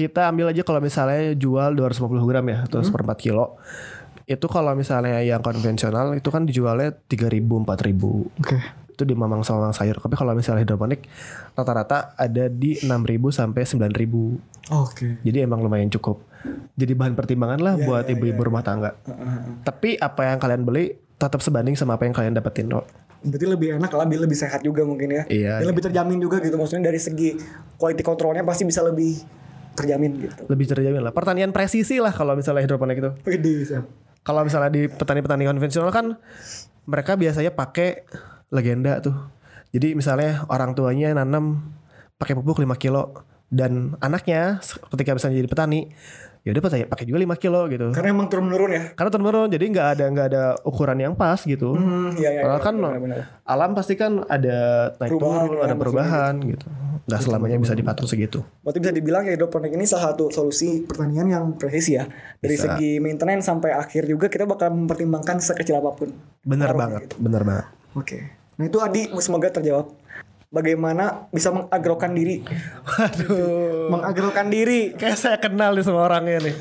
[0.00, 3.60] Kita ambil aja kalau misalnya jual 250 gram ya atau seperempat kilo.
[4.24, 8.56] Itu kalau misalnya yang konvensional itu kan dijualnya 3000 4000 Oke.
[8.96, 10.00] itu di mamang sama mamang sayur.
[10.00, 11.04] Tapi kalau misalnya hidroponik
[11.52, 14.72] rata-rata ada di 6000 sampai 9000.
[14.72, 15.20] Oke.
[15.20, 16.24] Jadi emang lumayan cukup.
[16.80, 18.96] Jadi bahan pertimbangan lah Iya, buat ibu-ibu rumah tangga.
[19.60, 22.88] Tapi apa yang kalian beli tetap sebanding sama apa yang kalian dapetin kok.
[23.20, 25.22] Berarti lebih enak lah, lebih, lebih sehat juga mungkin ya.
[25.28, 26.56] Iya, Dan lebih terjamin juga gitu.
[26.56, 27.36] Maksudnya dari segi
[27.76, 29.39] quality controlnya pasti bisa lebih
[29.80, 30.42] terjamin gitu.
[30.46, 31.12] Lebih terjamin lah.
[31.16, 33.10] Pertanian presisi lah kalau misalnya hidroponik itu.
[34.20, 36.20] Kalau misalnya di petani-petani konvensional kan
[36.84, 38.04] mereka biasanya pakai
[38.52, 39.16] legenda tuh.
[39.72, 41.72] Jadi misalnya orang tuanya nanam
[42.20, 44.60] pakai pupuk 5 kilo dan anaknya
[44.92, 45.80] ketika misalnya jadi petani
[46.40, 47.86] ya udah pakai pakai juga 5 kilo gitu.
[47.92, 48.82] Karena emang turun menurun ya.
[48.96, 51.76] Karena turun menurun jadi nggak ada nggak ada ukuran yang pas gitu.
[51.76, 52.42] Hmm, iya iya.
[52.44, 53.18] Padahal iya, kan benar-benar.
[53.44, 54.58] alam pasti kan ada
[54.96, 56.66] naik Perubahan turun, ya, ada perubahan gitu.
[57.04, 58.40] Nggak selamanya bisa dipatok segitu.
[58.64, 62.08] Berarti bisa dibilang ya hidroponik ini salah satu solusi pertanian yang presisi ya.
[62.40, 62.76] Dari Bisa.
[62.76, 66.08] segi maintenance sampai akhir juga kita bakal mempertimbangkan sekecil apa pun.
[66.40, 67.14] Bener banget, gitu.
[67.20, 67.66] bener banget.
[67.92, 68.18] Oke.
[68.56, 69.99] Nah itu Adi semoga terjawab.
[70.50, 72.42] Bagaimana bisa mengagrokan diri?
[72.82, 73.86] Waduh.
[73.86, 74.90] Mengagrokan diri.
[74.98, 76.54] Kayak saya kenal nih sama orangnya nih.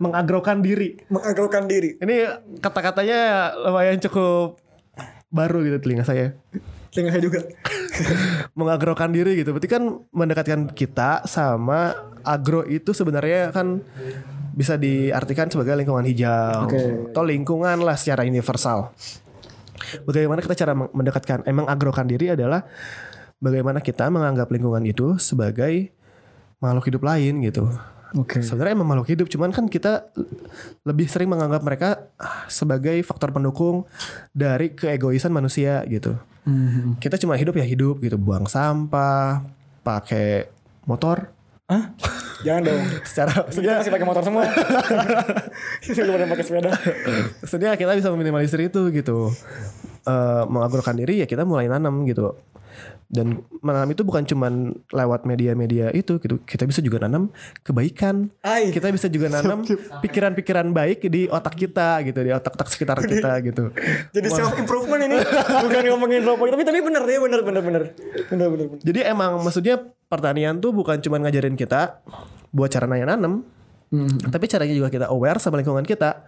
[0.00, 0.96] Mengagrokan diri.
[1.12, 2.00] Mengagrokan diri.
[2.00, 2.16] Ini
[2.64, 4.56] kata-katanya lumayan cukup
[5.28, 6.32] baru gitu telinga saya.
[6.96, 7.44] Telinga saya juga.
[8.58, 9.52] Mengagrokan diri gitu.
[9.52, 11.92] Berarti kan mendekatkan kita sama
[12.24, 13.84] agro itu sebenarnya kan
[14.56, 17.12] bisa diartikan sebagai lingkungan hijau Oke.
[17.12, 18.96] atau lingkungan lah secara universal.
[20.04, 22.64] Bagaimana kita cara mendekatkan emang agrokan diri adalah
[23.40, 25.92] bagaimana kita menganggap lingkungan itu sebagai
[26.60, 27.68] makhluk hidup lain gitu.
[28.16, 28.40] Oke.
[28.40, 30.08] Sebenarnya emang makhluk hidup, cuman kan kita
[30.86, 33.84] lebih sering menganggap mereka ah, sebagai faktor pendukung
[34.32, 36.16] dari keegoisan manusia gitu.
[36.46, 36.94] Hmm.
[37.02, 39.42] Kita cuma hidup ya hidup gitu, buang sampah,
[39.82, 40.48] pakai
[40.86, 41.35] motor.
[41.66, 41.84] Hah?
[42.46, 42.82] Jangan dong.
[43.02, 44.46] Secara Kita maksudnya, masih pakai motor semua.
[45.82, 46.70] Kita belum ada pakai sepeda.
[47.42, 49.34] maksudnya kita bisa meminimalisir itu gitu.
[50.06, 52.38] Eh mengagrokan diri ya kita mulai nanam gitu.
[53.06, 56.42] Dan menanam itu bukan cuman lewat media-media itu gitu.
[56.42, 57.30] Kita bisa juga nanam
[57.62, 58.34] kebaikan.
[58.42, 58.74] Ai.
[58.74, 59.62] Kita bisa juga nanam
[60.02, 63.70] pikiran-pikiran baik di otak kita gitu, di otak-otak sekitar kita gitu.
[64.10, 65.22] Jadi self improvement ini
[65.62, 67.82] bukan ngomongin rokok tapi tapi bener ya bener bener bener
[68.26, 68.66] bener bener.
[68.74, 68.82] bener.
[68.82, 69.78] Jadi emang maksudnya
[70.10, 72.02] pertanian tuh bukan cuman ngajarin kita
[72.50, 73.46] buat cara nanya nanam,
[74.34, 76.26] tapi caranya juga kita aware sama lingkungan kita.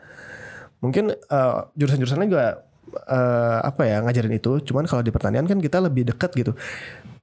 [0.78, 2.62] Mungkin eh, jurusan-jurusannya juga
[2.94, 4.60] eh, apa ya ngajarin itu.
[4.64, 6.52] Cuman kalau di pertanian kan kita lebih dekat gitu.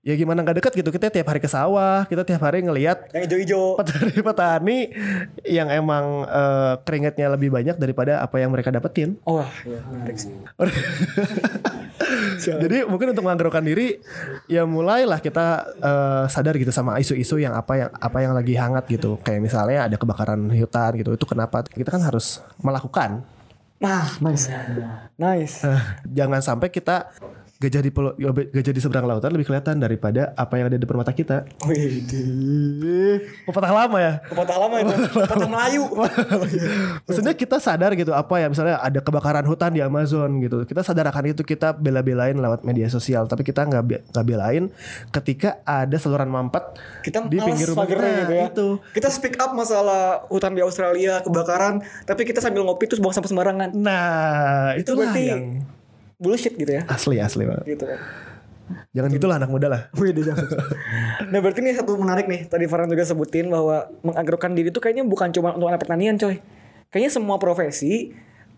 [0.05, 0.93] Ya gimana nggak dekat gitu?
[0.93, 3.81] Kita tiap hari ke sawah, kita tiap hari ngelihat Yang hijau-hijau.
[3.81, 4.93] petani-petani
[5.49, 9.17] yang emang eh, keringatnya lebih banyak daripada apa yang mereka dapetin.
[9.25, 10.29] Oh, iya, menarik sih.
[12.61, 13.97] Jadi mungkin untuk mengagrokan diri
[14.45, 18.85] ya mulailah kita eh, sadar gitu sama isu-isu yang apa yang apa yang lagi hangat
[18.85, 19.17] gitu.
[19.25, 21.17] Kayak misalnya ada kebakaran hutan gitu.
[21.17, 23.25] Itu kenapa kita kan harus melakukan.
[23.75, 24.47] Nah, nice.
[25.19, 25.55] Nice.
[26.17, 27.11] Jangan sampai kita
[27.55, 28.15] gajah di pulau-
[28.51, 31.47] gajah di seberang lautan lebih kelihatan daripada apa yang ada di depan mata kita.
[31.63, 32.03] Wih,
[33.47, 34.13] Pepatah lama ya.
[34.21, 34.93] pepatah lama itu.
[35.15, 35.83] Pepatah Melayu.
[37.07, 40.67] Maksudnya kita sadar gitu apa ya misalnya ada kebakaran hutan di Amazon gitu.
[40.67, 44.67] Kita sadar akan itu kita bela-belain lewat media sosial, tapi kita nggak nggak belain
[45.11, 46.63] ketika ada saluran mampet
[47.01, 48.45] Kita di pinggir rumah kita gitu ya.
[48.49, 48.67] itu.
[48.91, 53.31] Kita speak up masalah hutan di Australia kebakaran, tapi kita sambil ngopi terus buang sampah
[53.31, 53.69] sembarangan.
[53.71, 55.43] Nah, Itu berarti yang
[56.25, 56.89] bullshit gitu ya.
[56.89, 57.77] asli asli banget.
[57.77, 58.01] Gitu kan.
[58.97, 59.81] Jangan gitulah anak muda lah.
[61.31, 62.49] Nah berarti nih satu menarik nih.
[62.49, 66.41] Tadi Farhan juga sebutin bahwa mengagrokan diri itu kayaknya bukan cuma untuk anak pertanian coy.
[66.89, 68.13] Kayaknya semua profesi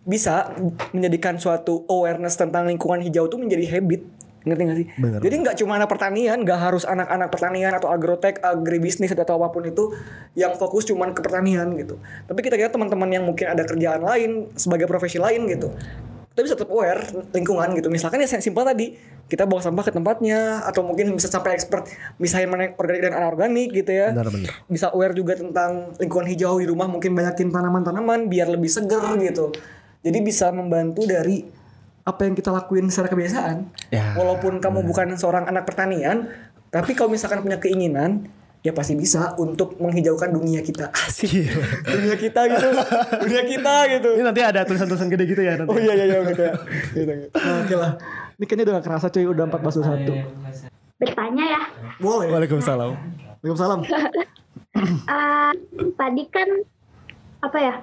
[0.08, 0.56] bisa
[0.96, 4.02] menjadikan suatu awareness tentang lingkungan hijau itu menjadi habit.
[4.48, 4.88] Ngerti gak sih?
[4.96, 5.20] Bener.
[5.20, 9.68] Jadi nggak cuma anak pertanian, nggak harus anak-anak pertanian atau agrotech, agribisnis atau apa pun
[9.68, 9.92] itu
[10.40, 12.00] yang fokus cuma ke pertanian gitu.
[12.24, 15.76] Tapi kita kira teman-teman yang mungkin ada kerjaan lain sebagai profesi lain gitu.
[16.38, 17.02] Kita bisa tetap aware
[17.34, 17.90] lingkungan gitu.
[17.90, 18.94] Misalkan ya yang simpel tadi,
[19.26, 21.90] kita bawa sampah ke tempatnya atau mungkin bisa sampai expert
[22.22, 24.14] misahin mana organik dan anorganik gitu ya.
[24.14, 24.54] Benar-benar.
[24.70, 29.50] Bisa aware juga tentang lingkungan hijau di rumah, mungkin banyakin tanaman-tanaman biar lebih seger gitu.
[30.06, 31.42] Jadi bisa membantu dari
[32.06, 33.58] apa yang kita lakuin secara kebiasaan.
[33.90, 34.14] Ya.
[34.14, 36.30] Walaupun kamu bukan seorang anak pertanian,
[36.70, 38.30] tapi kalau misalkan punya keinginan,
[38.68, 40.92] ya pasti bisa untuk menghijaukan dunia kita.
[40.92, 41.48] Asik.
[41.88, 42.68] dunia kita gitu.
[43.24, 44.10] dunia kita gitu.
[44.20, 45.72] Ini nanti ada tulisan-tulisan gede gitu ya nanti.
[45.72, 46.54] Oh iya iya iya gitu ya.
[46.92, 47.28] Gitu, gitu.
[47.32, 47.92] Nah, Oke lah.
[48.36, 51.00] Ini kayaknya udah gak kerasa cuy, udah 1421.
[51.00, 51.62] Bertanya ya,
[52.04, 52.28] Boleh.
[52.28, 52.92] Waalaikumsalam.
[53.40, 53.80] Waalaikumsalam.
[55.16, 55.52] eh,
[55.96, 56.50] tadi kan
[57.40, 57.74] apa ya?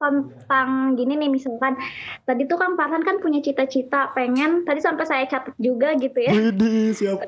[0.00, 1.76] Tentang gini nih misalkan
[2.24, 6.32] tadi tuh Kang Farhan kan punya cita-cita pengen tadi sampai saya catat juga gitu ya
[6.32, 7.20] Widih, siap.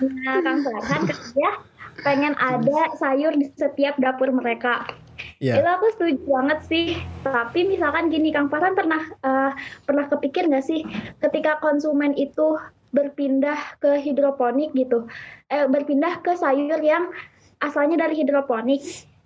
[0.00, 1.02] Nah, Kang Farhan
[1.36, 1.50] ya
[2.02, 4.82] pengen ada sayur di setiap dapur mereka.
[5.38, 5.62] Iya.
[5.62, 6.86] Itu aku setuju banget sih.
[7.22, 9.52] Tapi misalkan gini, Kang Farhan pernah eh,
[9.86, 10.82] pernah kepikir nggak sih
[11.22, 12.58] ketika konsumen itu
[12.94, 15.06] berpindah ke hidroponik gitu,
[15.50, 17.10] eh berpindah ke sayur yang
[17.58, 18.82] asalnya dari hidroponik.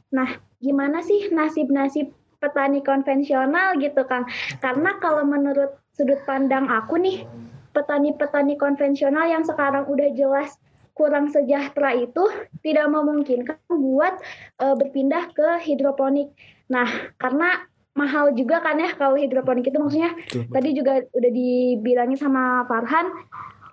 [0.09, 4.26] Nah, gimana sih nasib-nasib petani konvensional gitu, Kang?
[4.62, 7.26] Karena kalau menurut sudut pandang aku nih,
[7.74, 10.57] petani-petani konvensional yang sekarang udah jelas
[10.99, 12.26] kurang sejahtera itu
[12.66, 14.18] tidak memungkinkan buat
[14.59, 16.34] eh, berpindah ke hidroponik.
[16.66, 17.68] Nah, karena
[17.99, 20.14] mahal juga kan ya kalau hidroponik itu maksudnya
[20.55, 23.11] tadi juga udah dibilangin sama Farhan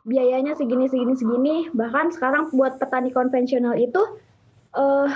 [0.02, 4.02] biayanya segini segini segini bahkan sekarang buat petani konvensional itu
[4.74, 5.10] eh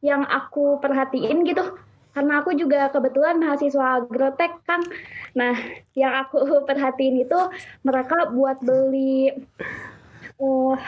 [0.00, 1.76] yang aku perhatiin gitu
[2.12, 4.80] karena aku juga kebetulan mahasiswa agrotek kan
[5.32, 5.56] nah
[5.96, 7.40] yang aku perhatiin itu
[7.84, 9.32] mereka buat beli
[10.42, 10.78] eh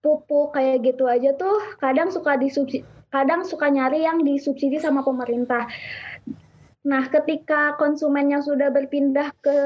[0.00, 5.64] pupuk kayak gitu aja tuh kadang suka disubsidi kadang suka nyari yang disubsidi sama pemerintah.
[6.86, 9.58] Nah, ketika konsumennya sudah berpindah ke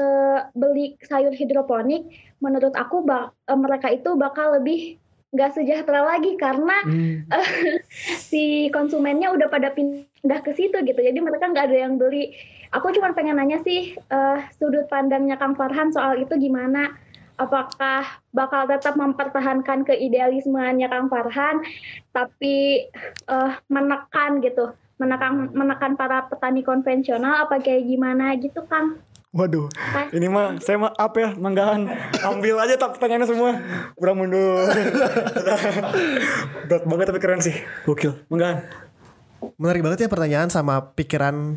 [0.57, 2.09] beli sayur hidroponik,
[2.41, 5.00] menurut aku eh, mereka itu bakal lebih
[5.31, 6.77] nggak sejahtera lagi karena
[7.31, 7.49] eh,
[8.29, 10.99] si konsumennya udah pada pindah ke situ gitu.
[10.99, 12.35] Jadi mereka nggak ada yang beli.
[12.71, 16.95] Aku cuma pengen nanya sih eh, sudut pandangnya Kang Farhan soal itu gimana?
[17.39, 21.63] Apakah bakal tetap mempertahankan keidealismenya Kang Farhan,
[22.11, 28.99] tapi eh, menekan gitu, menekan menekan para petani konvensional apa kayak gimana gitu Kang?
[29.31, 29.71] Waduh,
[30.11, 31.87] ini mah saya mah apa ya manggahan
[32.19, 33.55] ambil aja tak pertanyaannya semua
[33.95, 34.67] kurang mundur.
[36.67, 37.55] Berat banget tapi keren sih,
[37.87, 38.11] gokil.
[38.27, 38.67] Manggahan.
[39.55, 41.55] Menarik banget ya pertanyaan sama pikiran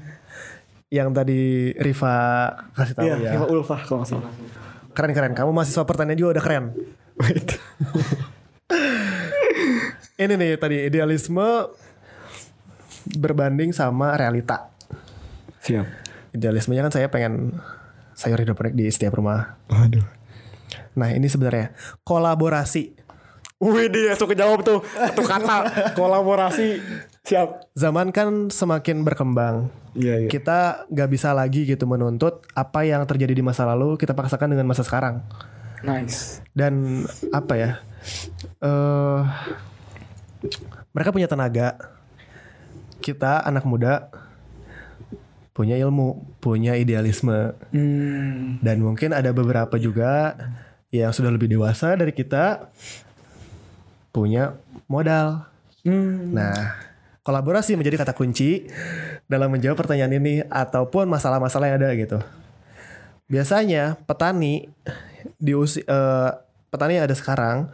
[0.86, 2.14] yang tadi Riva
[2.78, 3.30] kasih tahu Iya, ya.
[3.34, 4.30] Riva Ulfa kalau nggak salah.
[4.94, 5.34] Keren keren.
[5.34, 6.78] Kamu mahasiswa pertanian juga udah keren.
[10.22, 11.74] Ini nih tadi idealisme
[13.18, 14.70] berbanding sama realita.
[15.66, 16.03] Siap.
[16.34, 17.62] Idealismenya kan saya pengen
[18.18, 19.58] sayur hidroponik di setiap rumah.
[19.70, 20.02] Waduh.
[20.98, 22.94] Nah ini sebenarnya kolaborasi.
[23.62, 25.56] Wih dia langsung kejawab tuh satu kata
[25.98, 26.82] kolaborasi
[27.22, 27.70] siap.
[27.78, 29.70] Zaman kan semakin berkembang.
[29.94, 34.50] Iya Kita gak bisa lagi gitu menuntut apa yang terjadi di masa lalu kita paksakan
[34.50, 35.22] dengan masa sekarang.
[35.86, 36.42] Nice.
[36.50, 37.70] Dan apa ya?
[38.60, 39.20] eh
[40.92, 41.78] mereka punya tenaga.
[43.00, 44.08] Kita anak muda
[45.54, 47.54] punya ilmu, punya idealisme.
[47.70, 48.58] Hmm.
[48.58, 50.34] Dan mungkin ada beberapa juga
[50.90, 52.68] yang sudah lebih dewasa dari kita
[54.10, 54.58] punya
[54.90, 55.46] modal.
[55.86, 56.34] Hmm.
[56.34, 56.74] Nah,
[57.22, 58.66] kolaborasi menjadi kata kunci
[59.30, 62.18] dalam menjawab pertanyaan ini ataupun masalah-masalah yang ada gitu.
[63.30, 64.66] Biasanya petani
[65.38, 66.30] di usi, eh,
[66.68, 67.70] petani yang ada sekarang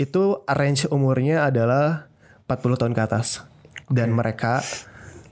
[0.00, 2.08] itu range umurnya adalah
[2.48, 3.44] 40 tahun ke atas.
[3.88, 4.60] Dan mereka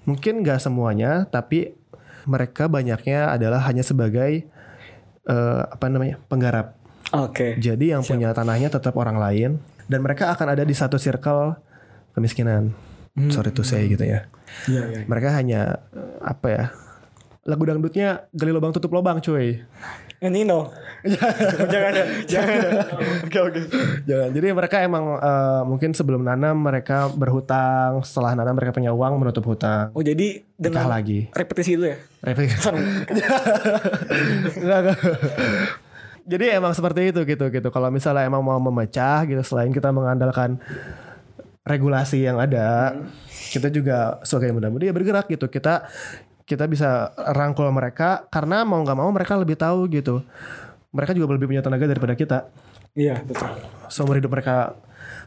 [0.09, 1.75] mungkin gak semuanya tapi
[2.27, 4.45] mereka banyaknya adalah hanya sebagai
[5.27, 6.21] eh, apa namanya?
[6.27, 6.77] penggarap.
[7.15, 7.55] Oke.
[7.57, 11.55] Jadi yang punya tanahnya tetap orang lain dan mereka akan ada di satu circle
[12.13, 12.75] kemiskinan.
[13.33, 14.29] Sorry to say gitu ya.
[14.69, 15.01] Iya iya.
[15.09, 16.65] Mereka hanya eh, apa ya?
[17.47, 19.63] Lagu dangdutnya gali lubang tutup lubang cuy.
[20.25, 20.73] Nino.
[21.73, 22.71] jangan ada, jangan ada.
[23.29, 23.61] Oke oke.
[24.09, 24.29] Jangan.
[24.33, 29.45] Jadi mereka emang eh, mungkin sebelum nanam mereka berhutang, setelah nanam mereka punya uang menutup
[29.45, 29.93] hutang.
[29.93, 31.29] Oh jadi Nikah dengan lagi.
[31.37, 31.97] repetisi itu ya?
[32.25, 32.49] Replik.
[34.57, 34.99] Enggak, enggak.
[36.27, 37.69] Jadi emang seperti itu gitu gitu.
[37.71, 40.59] Kalau misalnya emang mau memecah gitu selain kita mengandalkan
[41.63, 42.99] regulasi yang ada,
[43.55, 45.47] kita juga sebagai muda-mudi ya bergerak gitu.
[45.47, 45.87] Kita
[46.47, 50.23] kita bisa rangkul mereka karena mau nggak mau mereka lebih tahu gitu.
[50.95, 52.47] Mereka juga lebih punya tenaga daripada kita.
[52.95, 53.51] Iya betul.
[53.91, 54.79] Seumur hidup mereka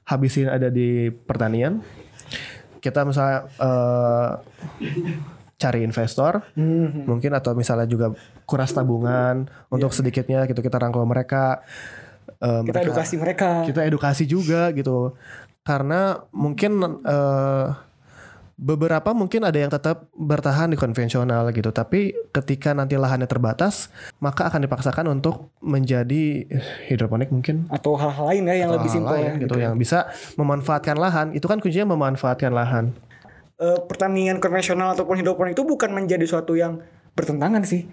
[0.08, 1.84] habisin ada di pertanian.
[2.80, 4.30] Kita misalnya eh,
[5.60, 6.40] cari investor,
[7.04, 8.16] mungkin atau misalnya juga
[8.48, 11.60] kuras tabungan untuk sedikitnya gitu kita rangkul mereka.
[12.40, 13.50] Eh, Kita mereka- edukasi mereka.
[13.68, 15.12] kita edukasi juga gitu
[15.62, 17.66] karena mungkin eh,
[18.60, 23.88] beberapa mungkin ada yang tetap bertahan di konvensional gitu tapi ketika nanti lahannya terbatas
[24.20, 26.44] maka akan dipaksakan untuk menjadi
[26.92, 29.34] hidroponik mungkin Atau hal-hal lain ya yang atau lebih simpel ya.
[29.40, 32.92] gitu yang bisa memanfaatkan lahan itu kan kuncinya memanfaatkan lahan
[33.60, 36.80] Eh, pertanian konvensional ataupun hidroponik itu bukan menjadi suatu yang
[37.12, 37.92] bertentangan sih.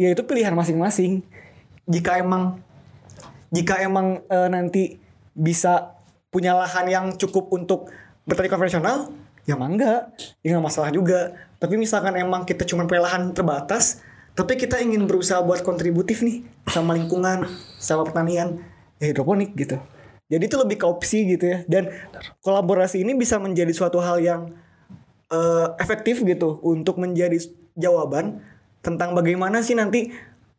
[0.00, 1.20] Ya itu pilihan masing-masing.
[1.84, 2.56] Jika emang
[3.52, 4.96] jika emang eh, nanti
[5.36, 5.92] bisa
[6.32, 7.92] punya lahan yang cukup untuk
[8.24, 9.12] bertani konvensional,
[9.44, 11.32] ya mangga, ya nggak masalah juga.
[11.60, 14.00] Tapi misalkan emang kita cuma punya lahan terbatas,
[14.36, 17.48] tapi kita ingin berusaha buat kontributif nih sama lingkungan,
[17.80, 18.60] sama pertanian,
[19.00, 19.80] ya hidroponik gitu.
[20.28, 21.58] Jadi itu lebih ke opsi gitu ya.
[21.68, 21.92] Dan
[22.40, 24.50] kolaborasi ini bisa menjadi suatu hal yang
[25.28, 27.36] eh, efektif gitu untuk menjadi
[27.76, 28.40] jawaban
[28.80, 30.08] tentang bagaimana sih nanti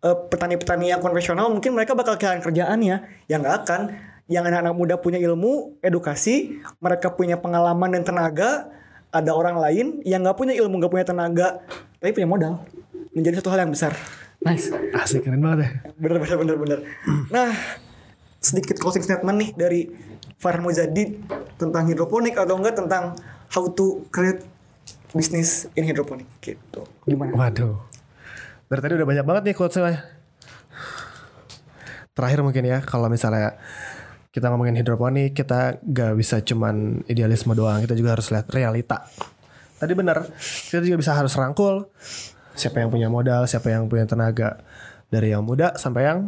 [0.01, 3.81] eh, petani-petani yang konvensional mungkin mereka bakal kehilangan kerjaan ya yang nggak akan
[4.25, 8.69] yang anak-anak muda punya ilmu edukasi mereka punya pengalaman dan tenaga
[9.13, 11.61] ada orang lain yang nggak punya ilmu nggak punya tenaga
[12.01, 12.53] tapi punya modal
[13.15, 13.95] menjadi suatu hal yang besar.
[14.43, 14.69] Nice.
[14.93, 15.69] Asik keren banget ya.
[15.95, 16.79] Bener bener bener bener.
[17.31, 17.53] Nah
[18.43, 19.81] sedikit closing statement nih dari
[20.37, 21.21] Farhan Muzadi
[21.55, 23.15] tentang hidroponik atau enggak tentang
[23.53, 24.43] how to create
[25.15, 26.83] business in hidroponik gitu.
[27.07, 27.31] Gimana?
[27.33, 27.79] Waduh.
[28.67, 30.03] Dari tadi udah banyak banget nih quotesnya.
[32.11, 33.55] Terakhir mungkin ya kalau misalnya
[34.35, 39.07] kita ngomongin hidroponik kita gak bisa cuman idealisme doang kita juga harus lihat realita.
[39.79, 40.27] Tadi benar
[40.67, 41.87] kita juga bisa harus rangkul
[42.51, 44.59] siapa yang punya modal siapa yang punya tenaga
[45.07, 46.19] dari yang muda sampai yang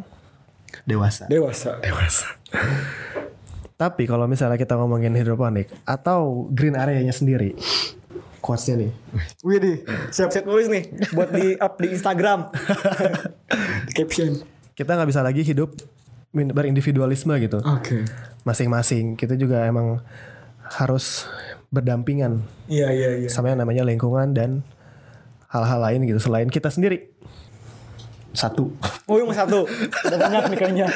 [0.87, 1.27] dewasa.
[1.27, 1.83] Dewasa.
[1.83, 2.31] Dewasa.
[3.75, 7.59] Tapi kalau misalnya kita ngomongin hidroponik atau green areanya sendiri
[8.39, 8.91] quotesnya nih.
[9.43, 9.83] Wih
[10.15, 10.95] siap-siap nulis nih.
[11.11, 12.47] Buat di up di Instagram.
[13.83, 14.39] Di caption.
[14.77, 15.73] kita nggak bisa lagi hidup
[16.33, 18.03] berindividualisme gitu Oke.
[18.43, 20.03] masing-masing kita juga emang
[20.75, 21.25] harus
[21.71, 23.29] berdampingan Iya iya iya.
[23.31, 24.63] sama yang namanya lingkungan dan
[25.47, 27.11] hal-hal lain gitu selain kita sendiri
[28.35, 28.69] satu
[29.07, 29.63] Oh yang satu.
[30.03, 30.87] Ada banyak nih kayaknya.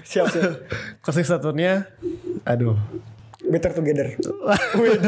[0.00, 0.52] Siap siap.
[1.04, 1.84] closing statementnya
[2.42, 2.74] aduh
[3.44, 4.16] Better together.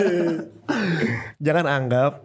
[1.44, 2.22] jangan anggap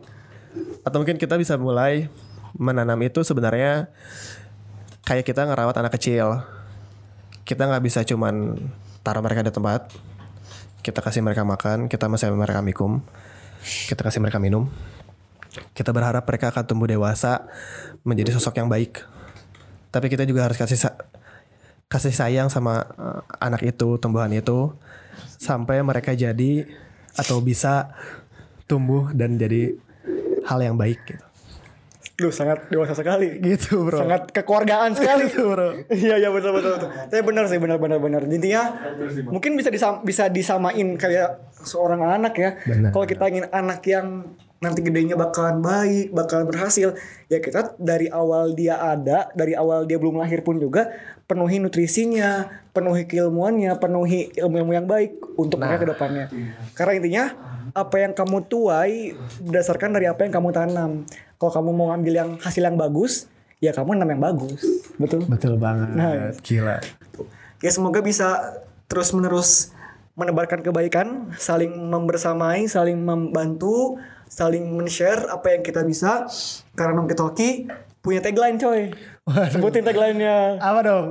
[0.84, 2.08] atau mungkin kita bisa mulai
[2.56, 3.88] menanam itu sebenarnya
[5.06, 6.42] kayak kita ngerawat anak kecil.
[7.46, 8.58] Kita nggak bisa cuman
[9.06, 9.94] taruh mereka di tempat.
[10.82, 13.06] Kita kasih mereka makan kita masih mereka mikum.
[13.62, 14.70] Kita kasih mereka minum.
[15.72, 17.46] Kita berharap mereka akan tumbuh dewasa
[18.04, 19.02] menjadi sosok yang baik.
[19.94, 20.98] Tapi kita juga harus kasih sa-
[21.88, 24.74] kasih sayang sama eh, anak itu tumbuhan itu
[25.38, 26.66] sampai mereka jadi
[27.16, 27.94] atau bisa
[28.66, 29.78] tumbuh dan jadi
[30.50, 31.25] hal yang baik gitu.
[32.16, 33.44] Duh sangat dewasa sekali.
[33.44, 34.00] Gitu bro.
[34.00, 35.28] Sangat kekeluargaan sekali.
[35.28, 35.76] Gitu, bro.
[35.92, 36.90] Iya iya betul betul betul.
[37.12, 38.22] Tapi benar sih benar benar benar.
[38.24, 38.72] Intinya
[39.28, 42.56] mungkin bisa disam, bisa disamain kayak seorang anak ya.
[42.64, 42.96] Benar.
[42.96, 44.32] Kalau kita ingin anak yang
[44.64, 46.96] nanti gedenya bakalan baik, bakalan berhasil,
[47.28, 50.90] ya kita dari awal dia ada, dari awal dia belum lahir pun juga
[51.28, 56.26] penuhi nutrisinya, penuhi keilmuannya, penuhi ilmu-ilmu yang baik untuk mereka ke depannya.
[56.74, 57.24] Karena intinya
[57.76, 59.12] apa yang kamu tuai
[59.44, 60.92] berdasarkan dari apa yang kamu tanam.
[61.36, 63.28] Kalau kamu mau ngambil yang hasil yang bagus,
[63.60, 64.64] ya kamu nanam yang bagus.
[64.96, 65.28] Betul.
[65.28, 65.92] Betul banget.
[65.92, 66.32] Nah.
[66.40, 66.80] Gila.
[67.60, 68.56] Ya semoga bisa
[68.88, 69.76] terus menerus
[70.16, 74.00] menebarkan kebaikan, saling membersamai, saling membantu,
[74.32, 76.24] saling men-share apa yang kita bisa.
[76.80, 77.50] Karena Nongki Talki
[78.00, 78.96] punya tagline coy.
[79.52, 80.64] Sebutin tagline-nya.
[80.64, 81.06] Apa dong?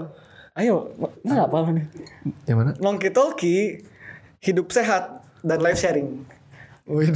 [0.57, 1.85] Ayo, mana apa nih?
[2.49, 2.71] Yang mana?
[2.81, 3.85] Nongki Talki
[4.41, 6.25] hidup sehat dan life sharing.
[6.85, 7.09] Wih,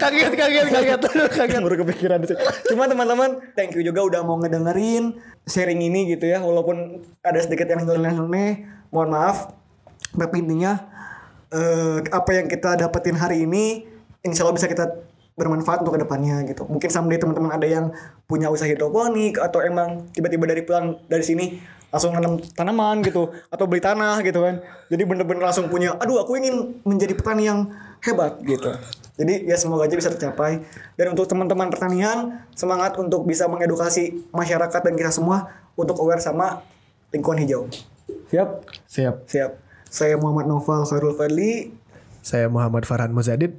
[0.00, 1.00] kaget, kaget, kaget,
[1.36, 1.60] kaget.
[1.68, 2.32] baru kepikiran itu.
[2.72, 6.40] Cuma teman-teman, thank you juga udah mau ngedengerin sharing ini gitu ya.
[6.40, 9.52] Walaupun ada sedikit yang nyeleneh, mohon maaf.
[10.16, 10.80] Tapi intinya
[11.52, 13.84] eh, apa yang kita dapetin hari ini,
[14.24, 14.88] insya Allah bisa kita
[15.36, 16.64] bermanfaat untuk ke depannya gitu.
[16.64, 17.92] Mungkin someday teman-teman ada yang
[18.24, 21.60] punya usaha hidroponik atau emang tiba-tiba dari pulang dari sini
[21.94, 24.58] langsung nanam tanaman gitu atau beli tanah gitu kan.
[24.90, 27.70] Jadi bener-bener langsung punya, aduh aku ingin menjadi petani yang
[28.02, 28.74] hebat gitu.
[29.14, 30.66] Jadi ya semoga aja bisa tercapai.
[30.98, 36.66] Dan untuk teman-teman pertanian, semangat untuk bisa mengedukasi masyarakat dan kita semua untuk aware sama
[37.14, 37.70] lingkungan hijau.
[38.34, 38.66] Siap?
[38.90, 39.14] Siap.
[39.30, 39.50] Siap.
[39.86, 41.70] Saya Muhammad Noval Khairul Fadli,
[42.18, 43.54] Saya Muhammad Farhan Muzadid.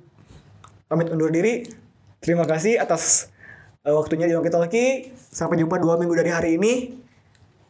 [0.91, 1.63] pamit undur diri.
[2.19, 3.31] Terima kasih atas
[3.87, 5.15] uh, waktunya di Talki.
[5.15, 7.04] Sampai jumpa dua minggu dari hari ini.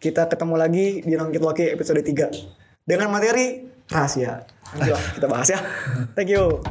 [0.05, 2.85] Kita ketemu lagi di Nongki Talki episode 3.
[2.85, 4.37] Dengan materi rahasia.
[4.77, 5.57] Nanti kita bahas ya.
[6.13, 6.61] Thank you.